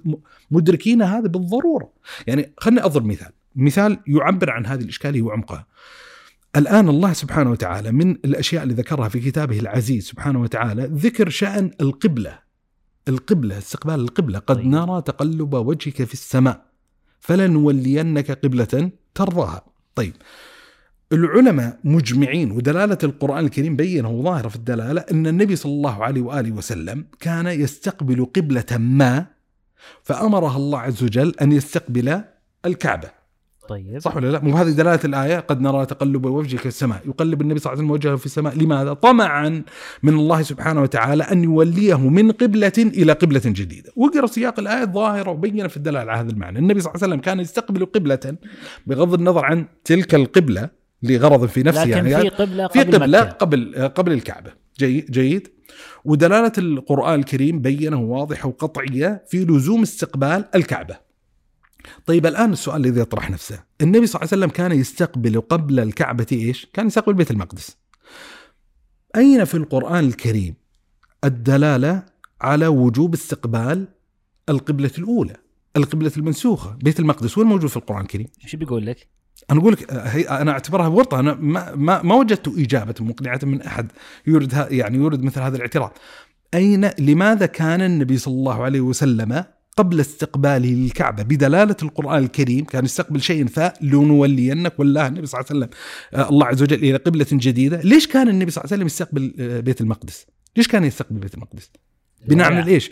[0.52, 1.90] مدركين هذا بالضرورة.
[2.28, 3.32] يعني خليني أضرب مثال.
[3.56, 5.66] مثال يعبر عن هذه الاشكاليه وعمقها
[6.56, 11.72] الآن الله سبحانه وتعالى من الأشياء اللي ذكرها في كتابه العزيز سبحانه وتعالى ذكر شأن
[11.82, 12.47] القبلة.
[13.08, 14.40] القبلة استقبال القبلة.
[14.40, 14.66] قد طيب.
[14.66, 16.66] نرى تقلب وجهك في السماء
[17.20, 19.66] فلنولينك قبلة ترضاها.
[19.96, 20.14] طيب.
[21.12, 26.52] العلماء مجمعين ودلالة القرآن الكريم بينه ظاهرة في الدلالة أن النبي صلى الله عليه وآله
[26.52, 29.26] وسلم كان يستقبل قبلة ما
[30.04, 32.22] فأمرها الله عز وجل أن يستقبل
[32.66, 33.17] الكعبة.
[33.70, 34.00] طيب.
[34.00, 37.60] صح ولا لا؟ مو هذه دلالة الآية؟ قد نرى تقلب وجهك في السماء، يقلب النبي
[37.60, 39.64] صلى الله عليه وسلم وجهه في السماء، لماذا؟ طمعا
[40.04, 45.30] من الله سبحانه وتعالى أن يوليه من قبلة إلى قبلة جديدة، واقرا سياق الآية ظاهره
[45.30, 48.36] وبينه في الدلالة على هذا المعنى، النبي صلى الله عليه وسلم كان يستقبل قبلة
[48.88, 50.70] بغض النظر عن تلك القبلة
[51.04, 52.30] لغرض في نفسه لكن يعني.
[52.30, 53.32] في قبلة في قبل قبلة مكة.
[53.32, 55.48] قبل قبل الكعبة، جيد جيد.
[56.06, 61.07] ودلالة القرآن الكريم بينه واضحة وقطعية في لزوم استقبال الكعبة.
[62.06, 66.28] طيب الآن السؤال الذي يطرح نفسه، النبي صلى الله عليه وسلم كان يستقبل قبل الكعبة
[66.32, 67.78] إيش؟ كان يستقبل بيت المقدس.
[69.16, 70.56] أين في القرآن الكريم
[71.24, 72.04] الدلالة
[72.42, 73.88] على وجوب استقبال
[74.50, 75.36] القبلة الأولى؟
[75.78, 79.08] القبلة المنسوخة، بيت المقدس وين موجود في القرآن الكريم؟ إيش بيقول لك؟
[79.52, 83.62] أنا أقول لك هي أنا أعتبرها ورطه أنا ما ما, ما وجدت إجابة مقنعة من
[83.62, 83.92] أحد
[84.28, 85.92] يورد يعني يورد مثل هذا الاعتراض.
[86.54, 89.44] أين لماذا كان النبي صلى الله عليه وسلم
[89.78, 95.60] قبل استقباله للكعبه بدلالة القرآن الكريم كان يستقبل شيء فلنولينك والله النبي صلى الله عليه
[95.60, 95.70] وسلم
[96.14, 99.34] آه، الله عز وجل إلى قبلة جديدة، ليش كان النبي صلى الله عليه وسلم يستقبل
[99.40, 100.26] آه، بيت المقدس؟
[100.58, 101.72] ليش كان يستقبل بيت المقدس؟
[102.28, 102.54] بناء.
[102.54, 102.92] على إيش؟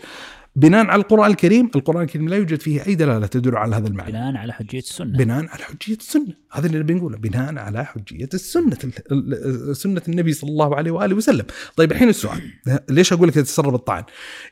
[0.56, 4.10] بناء على القرآن الكريم، القرآن الكريم لا يوجد فيه أي دلالة تدل على هذا المعنى.
[4.12, 8.78] بناء على حجية السنة بناء على حجية السنة، هذا اللي بنقوله بناء على حجية السنة
[8.84, 11.44] ال- ال- سنة النبي صلى الله عليه وآله وسلم.
[11.76, 12.40] طيب الحين السؤال
[12.88, 14.04] ليش أقول لك يتسرب الطعن؟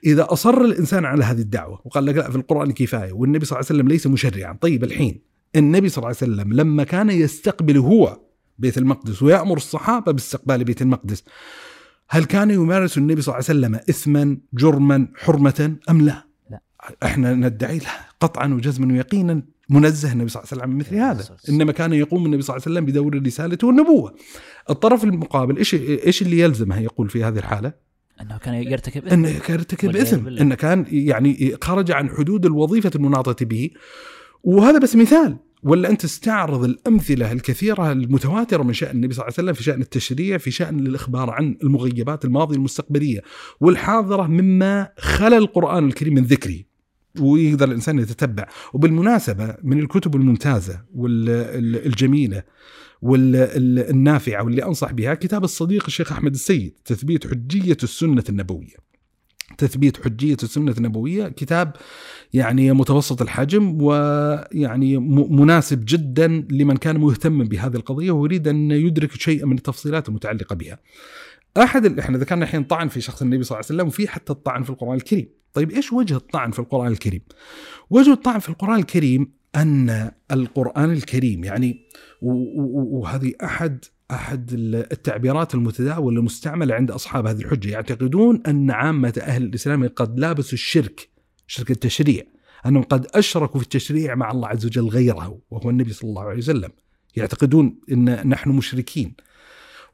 [0.06, 3.66] إذا أصر الإنسان على هذه الدعوة وقال لك لا في القرآن كفاية والنبي صلى الله
[3.70, 5.20] عليه وسلم ليس مشرعا، طيب الحين
[5.56, 8.20] النبي صلى الله عليه وسلم لما كان يستقبل هو
[8.58, 11.24] بيت المقدس ويأمر الصحابة باستقبال بيت المقدس
[12.08, 16.60] هل كان يمارس النبي صلى الله عليه وسلم اثما جرما حرمة أم لا؟ لا.
[17.02, 17.90] إحنا ندعي له
[18.20, 21.36] قطعا وجزما ويقينا منزه النبي صلى الله عليه وسلم من مثل هذا.
[21.48, 24.14] إنما كان يقوم النبي صلى الله عليه وسلم بدور الرساله والنبوة.
[24.70, 27.72] الطرف المقابل إيش إيش اللي يلزمه يقول في هذه الحالة؟
[28.20, 30.28] أنه كان يرتكب إنه كان يرتكب إثم.
[30.28, 33.70] إنه كان يعني خرج عن حدود الوظيفة المناطة به.
[34.42, 35.36] وهذا بس مثال.
[35.64, 39.80] ولا أنت استعرض الأمثلة الكثيرة المتواترة من شأن النبي صلى الله عليه وسلم في شأن
[39.80, 43.22] التشريع في شأن الإخبار عن المغيبات الماضية المستقبلية
[43.60, 46.58] والحاضرة مما خلا القرآن الكريم من ذكره.
[47.20, 48.46] ويقدر الإنسان يتتبع.
[48.72, 52.42] وبالمناسبة من الكتب الممتازة والجميله
[53.02, 58.93] والنافعه واللي أنصح بها كتاب الصديق الشيخ أحمد السيد تثبيت حجية السنة النبوية.
[59.58, 61.76] تثبيت حجية السنة النبوية كتاب
[62.32, 64.98] يعني متوسط الحجم ويعني
[65.28, 70.78] مناسب جدا لمن كان مهتما بهذه القضية ويريد أن يدرك شيئا من التفصيلات المتعلقة بها.
[71.56, 74.62] أحد إحنا ذكرنا الحين طعن في شخص النبي صلى الله عليه وسلم وفي حتى الطعن
[74.62, 75.28] في القرآن الكريم.
[75.52, 77.20] طيب إيش وجه الطعن في القرآن الكريم؟
[77.90, 81.80] وجه الطعن في القرآن الكريم أن القرآن الكريم يعني
[82.22, 84.50] وهذه أحد أحد
[84.92, 87.70] التعبيرات المتداولة المستعملة عند أصحاب هذه الحجة.
[87.70, 91.08] يعتقدون أن عامة أهل الإسلام قد لابسوا الشرك
[91.46, 92.22] شرك التشريع
[92.66, 96.38] أنهم قد أشركوا في التشريع مع الله عز وجل غيره وهو النبي صلى الله عليه
[96.38, 96.70] وسلم.
[97.16, 99.14] يعتقدون إن نحن مشركين.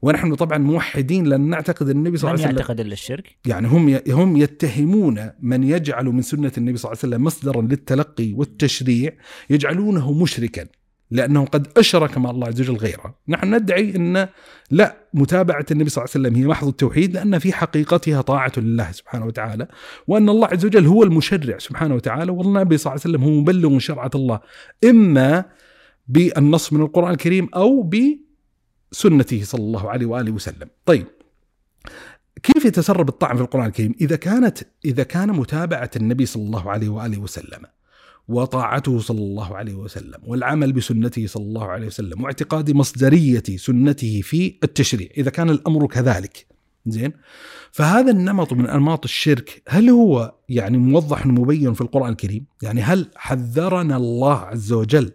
[0.01, 3.99] ونحن طبعا موحدين لأن نعتقد النبي صلى الله عليه وسلم يعتقد إلا الشرك؟ يعني هم
[4.07, 9.11] هم يتهمون من يجعل من سنة النبي صلى الله عليه وسلم مصدرا للتلقي والتشريع
[9.49, 10.67] يجعلونه مشركا.
[11.11, 14.27] لأنه قد أشرك مع الله عز وجل غيره، نحن ندعي إن
[14.71, 18.91] لا متابعة النبي صلى الله عليه وسلم هي محض التوحيد لأن في حقيقتها طاعة لله
[18.91, 19.67] سبحانه وتعالى،
[20.07, 23.79] وأن الله عز وجل هو المشرع سبحانه وتعالى والنبي صلى الله عليه وسلم هو مبلغ
[23.79, 24.39] شرعة الله
[24.85, 25.45] إما
[26.07, 27.89] بالنص من القرآن الكريم أو
[28.93, 30.69] بسنته صلى الله عليه وآله وسلم.
[30.85, 31.07] طيب
[32.43, 36.89] كيف يتسرب الطعن في القرآن الكريم؟ إذا كانت إذا كان متابعة النبي صلى الله عليه
[36.89, 37.65] وآله وسلم
[38.31, 44.55] وطاعته صلى الله عليه وسلم والعمل بسنته صلى الله عليه وسلم واعتقاد مصدرية سنته في
[44.63, 46.47] التشريع إذا كان الأمر كذلك.
[46.87, 47.13] زين؟
[47.71, 53.07] فهذا النمط من أنماط الشرك هل هو يعني موضح مبين في القرآن الكريم؟ يعني هل
[53.15, 55.11] حذرنا الله عز وجل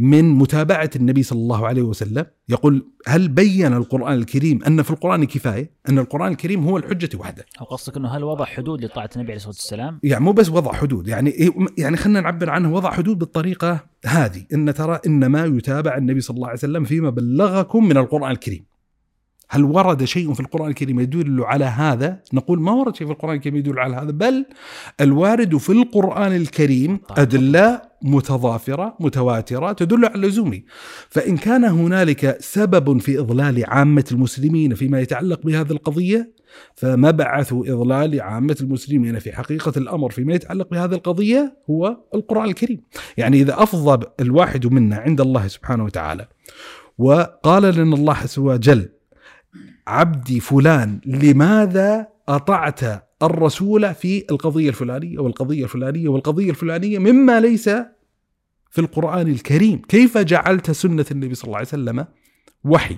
[0.00, 5.24] من متابعة النبي صلى الله عليه وسلم يقول هل بين القرآن الكريم أن في القرآن
[5.24, 7.46] كفاية؟ أن القرآن الكريم هو الحجة وحده.
[7.60, 10.72] أو قصدك إنه هل وضع حدود لطاعة النبي عليه الصلاة والسلام؟ يعني مو بس وضع
[10.72, 16.20] حدود يعني يعني خلينا نعبر عنه وضع حدود بالطريقة هذه إن ترى إنما يتابع النبي
[16.20, 18.69] صلى الله عليه وسلم فيما بلغكم من القرآن الكريم.
[19.52, 23.36] هل ورد شيء في القرآن الكريم يدل على هذا؟ نقول ما ورد شيء في القرآن
[23.36, 24.44] الكريم يدل على هذا بل
[25.00, 30.60] الوارد في القرآن الكريم أدلة متضافرة متواترة تدل على لزومه
[31.08, 36.32] فإن كان هنالك سبب في إضلال عامة المسلمين فيما يتعلق بهذه القضية
[36.74, 42.80] فمبعث إضلال عامة المسلمين في حقيقة الأمر فيما يتعلق بهذه القضية هو القرآن الكريم.
[43.16, 46.28] يعني إذا أفضى الواحد منا عند الله سبحانه وتعالى
[46.98, 48.88] وقال لنا الله عز وجل
[49.90, 52.80] عبدي فلان لماذا أطعت
[53.22, 57.68] الرسول في القضية الفلانية والقضية الفلانية والقضية الفلانية مما ليس
[58.70, 62.06] في القرآن الكريم؟ كيف جعلت سنة النبي صلى الله عليه وسلم
[62.64, 62.96] وحي؟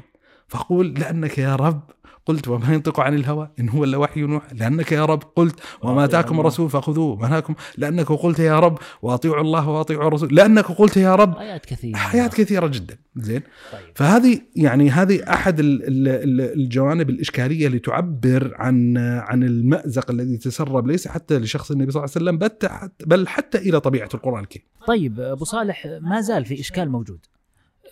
[0.49, 1.91] فأقول لأنك يا رب
[2.27, 4.55] قلت وما ينطق عن الهوى إن هو إلا وحي يوحى.
[4.55, 9.41] لأنك يا رب قلت وما أتاكم الرسول فخذوه وما نهاكم لأنك قلت يا رب وأطيعوا
[9.41, 10.35] الله وأطيعوا الرسول.
[10.35, 11.97] لأنك قلت يا رب ايات كثيرة.
[11.97, 12.97] حيات كثيرة جدا.
[13.17, 13.43] زين؟
[13.73, 13.81] طيب.
[13.95, 20.37] فهذه يعني هذه أحد ال- ال- ال- الجوانب الإشكالية اللي تعبر عن عن المأزق الذي
[20.37, 24.09] تسرب ليس حتى لشخص النبي صلى الله عليه وسلم بل حتى- بل حتى إلى طبيعة
[24.15, 24.65] القرآن الكريم.
[24.87, 27.19] طيب أبو صالح ما زال في إشكال موجود.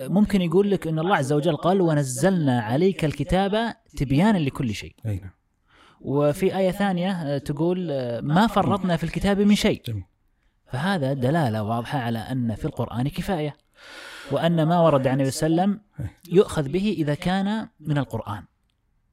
[0.00, 5.16] ممكن يقول لك إن الله عز وجل قال ونزلنا عليك الكتاب تبيانا لكل شيء أي
[5.16, 5.30] نعم.
[6.00, 10.04] وفي آية ثانية آه، تقول آه، ما فرطنا في الكتاب من شيء جميل.
[10.72, 13.56] فهذا دلالة واضحة على أن في القرآن كفاية
[14.32, 15.80] وأن ما ورد عن النبي صلى الله عليه وسلم
[16.32, 18.42] يؤخذ به إذا كان من القرآن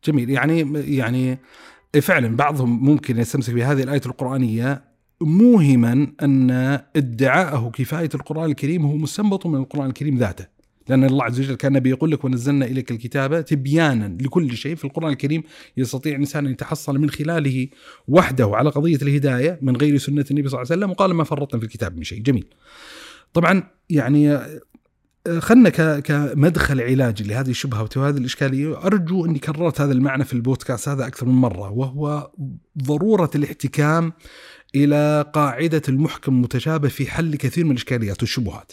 [0.03, 0.59] جميل يعني
[0.97, 1.38] يعني
[2.01, 4.84] فعلا بعضهم ممكن يستمسك بهذه الآية القرآنية
[5.21, 6.51] موهما أن
[6.95, 10.56] ادعاءه كفاية القرآن الكريم هو مستنبط من القرآن الكريم ذاته.
[10.89, 14.75] لأن الله عز وجل كان بيقول لك ونزلنا إليك الكتاب تبيانا لكل شيء.
[14.75, 15.43] في القرآن الكريم
[15.77, 17.67] يستطيع الإنسان أن يتحصل من خلاله
[18.07, 21.59] وحده على قضية الهداية من غير سنة النبي صلى الله عليه وسلم وقال ما فرطنا
[21.59, 22.21] في الكتاب من شيء.
[22.21, 22.45] جميل.
[23.33, 24.39] طبعا يعني
[25.39, 25.69] خلنا
[25.99, 28.85] كمدخل علاجي لهذه الشبهة وهذه الإشكالية.
[28.85, 32.31] أرجو أني كررت هذا المعنى في البودكاست هذا أكثر من مرة وهو
[32.83, 34.13] ضرورة الاحتكام
[34.75, 38.71] إلى قاعدة المحكم المتشابه في حل كثير من الإشكاليات والشبهات.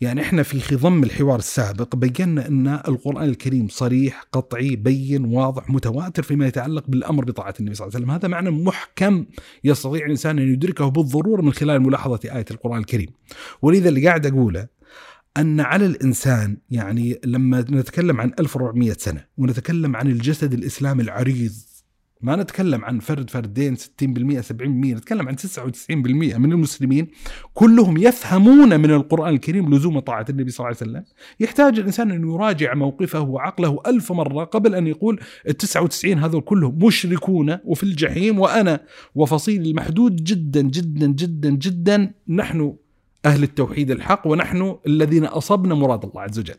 [0.00, 6.22] يعني إحنا في خضم الحوار السابق بينا إن القرآن الكريم صريح قطعي بين واضح متواتر
[6.22, 9.26] فيما يتعلق بالأمر بطاعة النبي صلى الله عليه وسلم، هذا معنى محكم
[9.64, 13.08] يستطيع الإنسان أن يدركه بالضرورة من خلال ملاحظة آية القرآن الكريم.
[13.62, 14.66] ولذا اللي قاعد أقوله
[15.36, 21.52] أن على الإنسان يعني لما نتكلم عن 1400 سنة ونتكلم عن الجسد الإسلامي العريض
[22.24, 25.90] ما نتكلم عن فرد فردين 60% 70% نتكلم عن 99%
[26.38, 27.08] من المسلمين
[27.54, 31.04] كلهم يفهمون من القرآن الكريم لزوم طاعة النبي صلى الله عليه وسلم.
[31.40, 36.78] يحتاج الإنسان أن يراجع موقفه وعقله ألف مرة قبل أن يقول ال 99 هذول كلهم
[36.84, 38.80] مشركون وفي الجحيم وأنا
[39.14, 42.12] وفصيل المحدود جدا جدا جدا جدا.
[42.28, 42.76] نحن
[43.24, 46.54] أهل التوحيد الحق ونحن الذين أصبنا مراد الله عز وجل.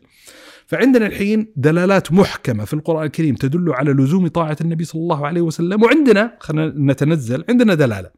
[0.66, 5.40] فعندنا الحين دلالات محكمة في القرآن الكريم تدل على لزوم طاعة النبي صلى الله عليه
[5.40, 8.10] وسلم وعندنا خلينا نتنزل عندنا دلالة.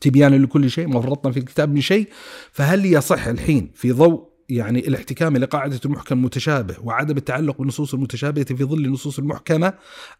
[0.00, 2.08] تبيانا لكل شيء ما فرطنا في الكتاب من شيء.
[2.52, 8.64] فهل يصح الحين في ضوء يعني الاحتكام لقاعدة المحكم المتشابه وعدم التعلق بالنصوص المتشابهة في
[8.64, 9.72] ظل النصوص المحكمة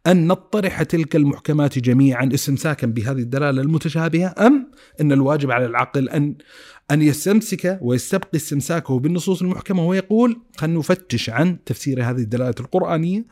[0.06, 6.34] أن نطرح تلك المحكمات جميعا استمساكا بهذه الدلالة المتشابهة أم أن الواجب على العقل أن
[6.90, 13.24] أن يستمسك ويستبقي استمساكه بالنصوص المحكمة ويقول خلينا نفتش عن تفسير هذه الدلالات القرآنية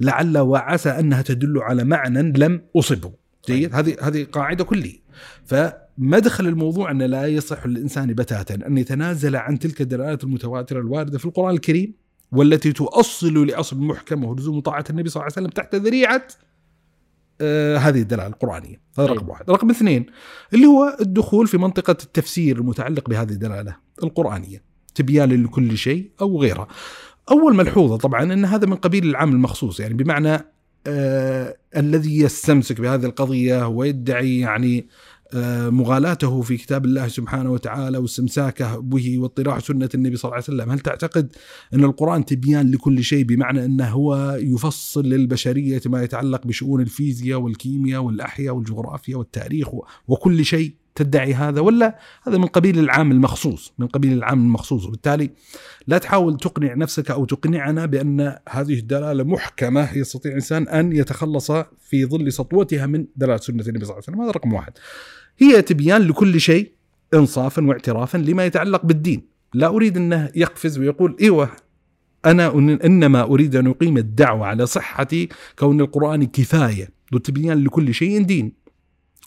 [0.00, 3.12] لعل وعسى أنها تدل على معنى لم أصبه.
[3.46, 3.74] جيد.
[3.74, 5.02] هذه هذه قاعدة كلية.
[5.44, 11.24] فمدخل الموضوع أن لا يصح للإنسان بتاتا أن يتنازل عن تلك الدلالات المتواترة الواردة في
[11.24, 11.94] القرآن الكريم
[12.32, 16.26] والتي تؤصل لأصل محكم ولزوم طاعة النبي صلى الله عليه وسلم تحت ذريعة
[17.42, 19.28] آه هذه الدلالة القرآنية هذا رقم طيب.
[19.28, 20.06] واحد رقم اثنين
[20.54, 24.62] اللي هو الدخول في منطقة التفسير المتعلق بهذه الدلالة القرآنية
[24.94, 26.68] تبيان لكل شيء أو غيرها
[27.30, 30.38] أول ملحوظه طبعا إن هذا من قبيل العام المخصوص يعني بمعنى
[30.86, 34.86] آه الذي يستمسك بهذه القضية ويدعي يعني آه،
[35.70, 40.70] مغالاته في كتاب الله سبحانه وتعالى واستمساكه به واطراح سنة النبي صلى الله عليه وسلم.
[40.70, 41.32] هل تعتقد
[41.74, 48.02] أن القرآن تبيان لكل شيء بمعنى أنه هو يفصل للبشرية ما يتعلق بشؤون الفيزياء والكيمياء
[48.02, 49.68] والأحياء والجغرافيا والتاريخ
[50.08, 55.30] وكل شيء تدعي هذا ولا هذا من قبيل العام المخصوص من قبيل العام المخصوص؟ وبالتالي
[55.86, 62.06] لا تحاول تقنع نفسك أو تقنعنا بأن هذه الدلالة محكمة يستطيع الإنسان أن يتخلص في
[62.06, 64.20] ظل سطوتها من دلالة سنة النبي صلى الله عليه وسلم.
[64.20, 64.72] هذا رقم واحد.
[65.38, 66.72] هي تبيان لكل شيء
[67.14, 69.22] انصافا واعترافا لما يتعلق بالدين.
[69.54, 71.50] لا أريد أنه يقفز ويقول إيوه
[72.26, 72.48] أنا
[72.84, 75.08] إنما أريد أن أقيم الدعوة على صحه
[75.58, 76.88] كون القرآن كفاية.
[77.12, 78.52] وتبيان لكل شيء دين.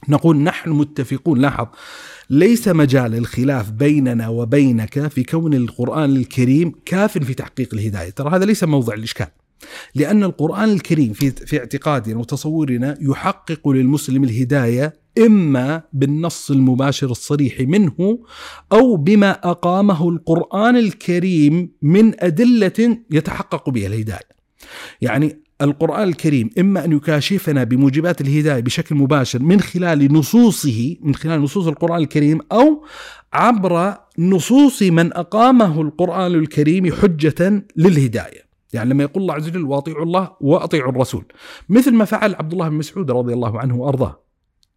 [0.10, 1.40] نقول نحن متفقون.
[1.40, 1.68] لاحظ
[2.30, 8.10] ليس مجال الخلاف بيننا وبينك في كون القرآن الكريم كاف في تحقيق الهداية.
[8.10, 9.28] ترى هذا ليس موضع الإشكال
[9.96, 18.20] لأن القرآن الكريم في, في اعتقادنا وتصورنا يحقق للمسلم الهداية إما بالنص المباشر الصريح منه
[18.72, 24.36] أو بما أقامه القرآن الكريم من أدلة يتحقق بها الهداية.
[25.02, 31.42] يعني القرآن الكريم إما أن يكاشفنا بموجبات الهداية بشكل مباشر من خلال نصوصه من خلال
[31.42, 32.84] نصوص القرآن الكريم أو
[33.34, 38.46] عبر نصوص من أقامه القرآن الكريم حجة للهداية.
[38.74, 41.26] يعني لما يقول الله عز وجل وأطيعوا الله وأطيعوا الرسول
[41.70, 44.25] مثل ما فعل عبد الله بن مسعود رضي الله عنه وأرضاه.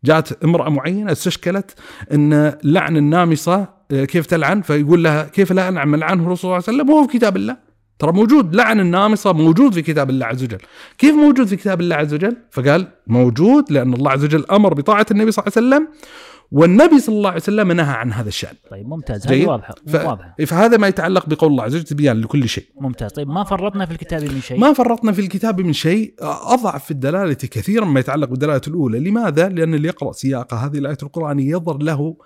[0.05, 1.75] جاءت امرأة معينة استشكلت
[2.13, 6.55] إن لعن النامصة آه، كيف تلعن؟ فيقول لها كيف لا أنعم؟ لعنه الرسول صلى الله
[6.69, 7.57] عليه وسلم وهو في كتاب الله.
[7.99, 10.59] ترى موجود لعن النامصة موجود في كتاب الله عز وجل.
[10.99, 15.07] كيف موجود في كتاب الله عز وجل؟ فقال موجود لأن الله عز وجل أمر بطاعة
[15.11, 15.89] النبي صلى الله عليه وسلم
[16.51, 18.55] والنبي صلى الله عليه وسلم نهى عن هذا الشأن.
[18.71, 19.27] طيب ممتاز.
[19.27, 19.95] هذه واضحة ف...
[19.95, 20.35] واضحة.
[20.47, 22.67] فهذا ما يتعلق بقول الله عز وجل تبيان لكل شيء.
[22.81, 23.11] ممتاز.
[23.11, 26.15] طيب ما فرطنا في الكتاب من شيء؟ ما فرطنا في الكتاب من شيء.
[26.21, 28.99] أضعف في الدلالة كثيرا ما يتعلق بالدلالة الأولى.
[28.99, 32.17] لماذا؟ لأن اللي يقرأ سياق هذه الآية القرآنية يظهر له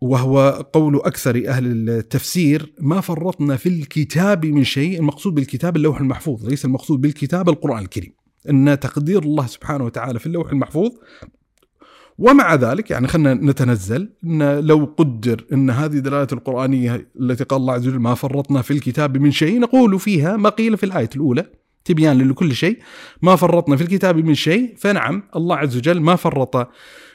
[0.00, 6.48] وهو قول أكثر أهل التفسير ما فرطنا في الكتاب من شيء المقصود بالكتاب اللوح المحفوظ
[6.48, 8.14] ليس المقصود بالكتاب القرآن الكريم.
[8.48, 10.90] أن تقدير الله سبحانه وتعالى في اللوح المحفوظ
[12.18, 17.72] ومع ذلك يعني خلينا نتنزل إن لو قدر إن هذه دلالة القرآنية التي قال الله
[17.72, 21.46] عز وجل ما فرطنا في الكتاب من شيء نقول فيها ما قيل في الآية الأولى
[21.84, 22.78] تبيان لكل شيء
[23.22, 26.68] ما فرطنا في الكتاب من شيء فنعم الله عز وجل ما فرط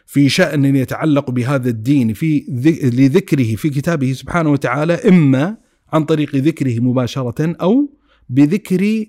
[0.06, 2.46] في شأن يتعلق بهذا الدين في
[2.94, 5.58] لذكره في كتابه سبحانه وتعالى إما
[5.94, 7.90] عن طريق ذكره مباشرة أو
[8.30, 9.06] بذكر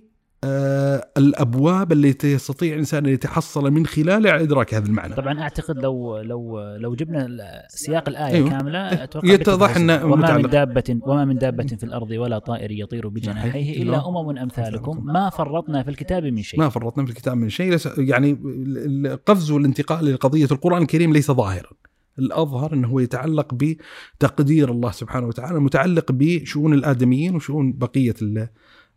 [1.19, 5.15] الأبواب التي يستطيع الإنسان أن يتحصل من خلالها على إدراك هذا المعنى.
[5.15, 7.29] طبعا أعتقد لو لو لو جبنا
[7.69, 8.51] سياق الآية أيوة.
[8.51, 9.77] كاملة أتوقع يتضح.
[9.77, 10.51] أنه وما من متعلق.
[10.51, 15.83] دابة وما من دابة في الأرض ولا طائر يطير بجناحيه إلا أمم أمثالكم ما فرطنا
[15.83, 20.49] في الكتاب من شيء ما فرطنا في الكتاب من شيء يعني ال- القفز والانتقال لقضيه
[20.53, 21.71] القرآن الكريم ليس ظاهرا.
[22.19, 28.15] الأظهر أنه هو يتعلق بتقدير الله سبحانه وتعالى متعلق بشؤون الآدميين وشؤون بقية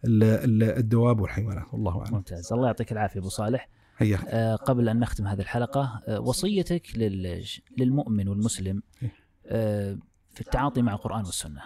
[0.06, 1.66] الدواب والحيوانات.
[1.74, 2.14] والله أعلم.
[2.16, 2.54] ممتاز.
[2.54, 3.70] الله يعطيك العافية أبو صالح.
[4.28, 7.44] آه، قبل أن نختم هذه الحلقة آه، وصيتك لل-
[7.78, 8.82] للمؤمن والمسلم
[9.46, 9.98] آه،
[10.34, 11.62] في التعاطي مع القرآن والسنة.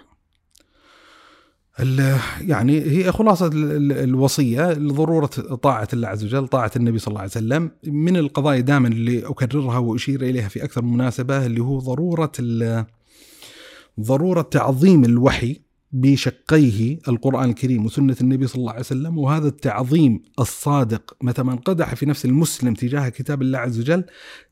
[1.79, 5.25] ال- يعني هي خلاصة ال- ال- الوصية لضرورة
[5.61, 7.71] طاعة الله عز وجل طاعة النبي صلى الله عليه وسلم.
[7.83, 12.31] من القضايا دائما اللي أكررها وأشير إليها في أكثر من مناسبة اللي هو ضرورة
[13.99, 15.61] ضرورة تعظيم الوحي
[15.91, 21.95] بشقيه القرآن الكريم وسنة النبي صلى الله عليه وسلم وهذا التعظيم الصادق متى ما انقدح
[21.95, 24.03] في نفس المسلم تجاه كتاب الله عز وجل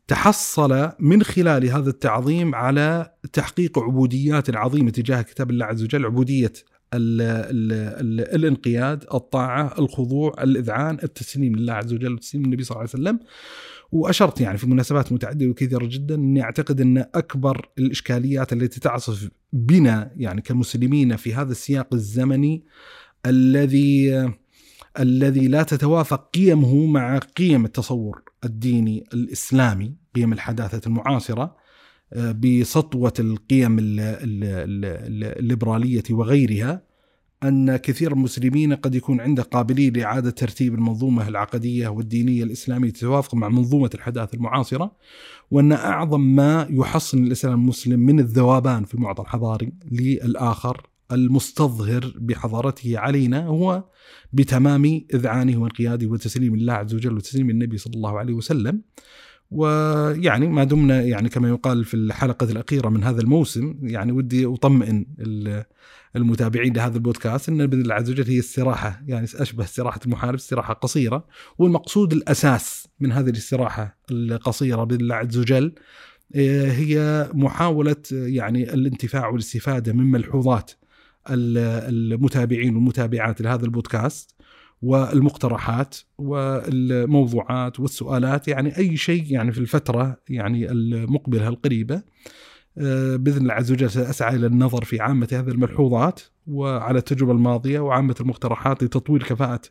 [0.08, 6.54] تحصل من خلال هذا التعظيم على تحقيق عبوديات عظيمة تجاه كتاب الله عز وجل عبودية
[6.94, 12.90] ال ال ال الانقياد، الطاعة، الخضوع، الإذعان، التسليم لله عز وجل وتسليم النبي صلى الله
[12.94, 13.20] عليه وسلم.
[13.94, 20.12] وأشرت يعني في مناسبات متعددة وكثيرة جدا إني أعتقد إن أكبر الإشكاليات التي تعصف بنا
[20.16, 22.64] يعني كمسلمين في هذا السياق الزمني
[23.26, 24.30] الذي
[25.00, 31.56] الذي لا تتوافق قيمه مع قيم التصور الديني الإسلامي، قيم الحداثة المعاصرة
[32.14, 36.82] آه، بسطوة القيم ال- ال- ال- الليبرالية وغيرها.
[37.44, 43.36] أن كثير من المسلمين قد يكون عنده قابلية لإعادة ترتيب المنظومة العقدية والدينية الإسلامية تتوافق
[43.36, 44.92] مع منظومة الحداثة المعاصرة
[45.52, 53.46] وأن أعظم ما يحصن الإسلام المسلم من الذوبان في المعطى الحضاري للآخر المستظهر بحضارته علينا
[53.48, 53.84] هو
[54.34, 58.82] بتمام إذعانه وانقياده وتسليم الله عز وجل وتسليم النبي صلى الله عليه وسلم.
[59.52, 65.06] ويعني ما دمنا يعني كما يقال في الحلقة الأخيرة من هذا الموسم يعني ودي أطمئن
[65.20, 65.64] ال-
[66.16, 70.74] المتابعين لهذا البودكاست إن باذن الله عز وجل هي استراحه يعني أشبه استراحه المحارب استراحه
[70.74, 75.76] قصيرة والمقصود الأساس من هذه الاستراحة القصيرة باذن الله عز وجل
[76.36, 80.72] آه، هي محاولة آه، يعني الانتفاع والاستفادة من ملحوظات
[81.30, 81.58] ال-
[82.14, 84.36] المتابعين والمتابعات لهذا البودكاست
[84.82, 92.02] والمقترحات والموضوعات والسؤالات يعني أي شيء يعني في الفترة يعني المقبلة القريبة.
[93.18, 98.16] بإذن الله عز وجل سأسعى إلى النظر في عامة هذه الملحوظات وعلى التجربة الماضية وعامة
[98.22, 99.62] المقترحات لتطوير كفاءة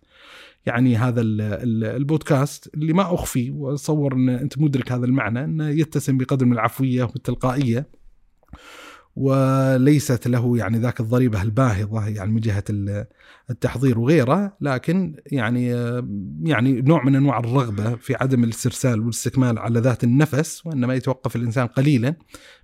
[0.66, 5.68] يعني هذا ال- ال- البودكاست اللي ما أخفي وأتصور إن أنت مدرك هذا المعنى إنه
[5.68, 7.86] يتسم بقدر من العفوية والتلقائية.
[9.16, 12.40] وليست له يعني ذاك الضريبة الباهظة يعني من
[12.70, 13.06] ال-
[13.50, 15.66] التحضير وغيره لكن يعني
[16.42, 21.66] يعني نوع من أنواع الرغبة في عدم الاسترسال والاستكمال على ذات النفس وإنما يتوقف الإنسان
[21.66, 22.14] قليلا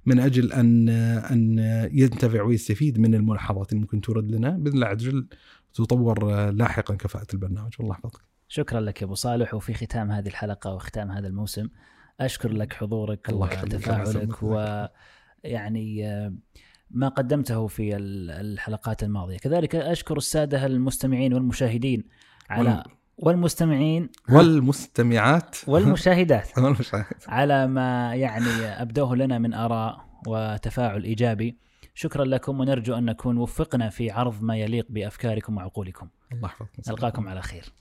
[0.07, 0.89] من أجل أن
[1.19, 1.59] أن
[1.93, 5.29] ينتفع ويستفيد من الملاحظات اللي ممكن تورد لنا بإذن الله عز وجل
[5.75, 8.21] تطور لاحقا كفاءة البرنامج والله يحفظك.
[8.49, 11.69] شكرا لك يا أبو صالح وفي ختام هذه الحلقة وختام هذا الموسم
[12.21, 14.43] أشكر لك حضورك الله وتفاعلك يسلمك.
[15.45, 16.35] ويعني آه،
[16.91, 19.37] ما قدمته في ال- الحلقات الماضية.
[19.37, 22.05] كذلك أشكر السادة المستمعين والمشاهدين
[22.51, 22.83] على وال-
[23.19, 25.57] والمستمعين والمستمعات.
[26.65, 27.29] والمشاهدات.
[27.29, 31.59] على ما يعني أبدوه لنا من آراء وتفاعل إيجابي.
[31.95, 36.09] شكرا لكم ونرجو أن نكون وفقنا في عرض ما يليق بأفكاركم وعقولكم.
[36.33, 37.73] الله يحفظك نلقاكم على خير.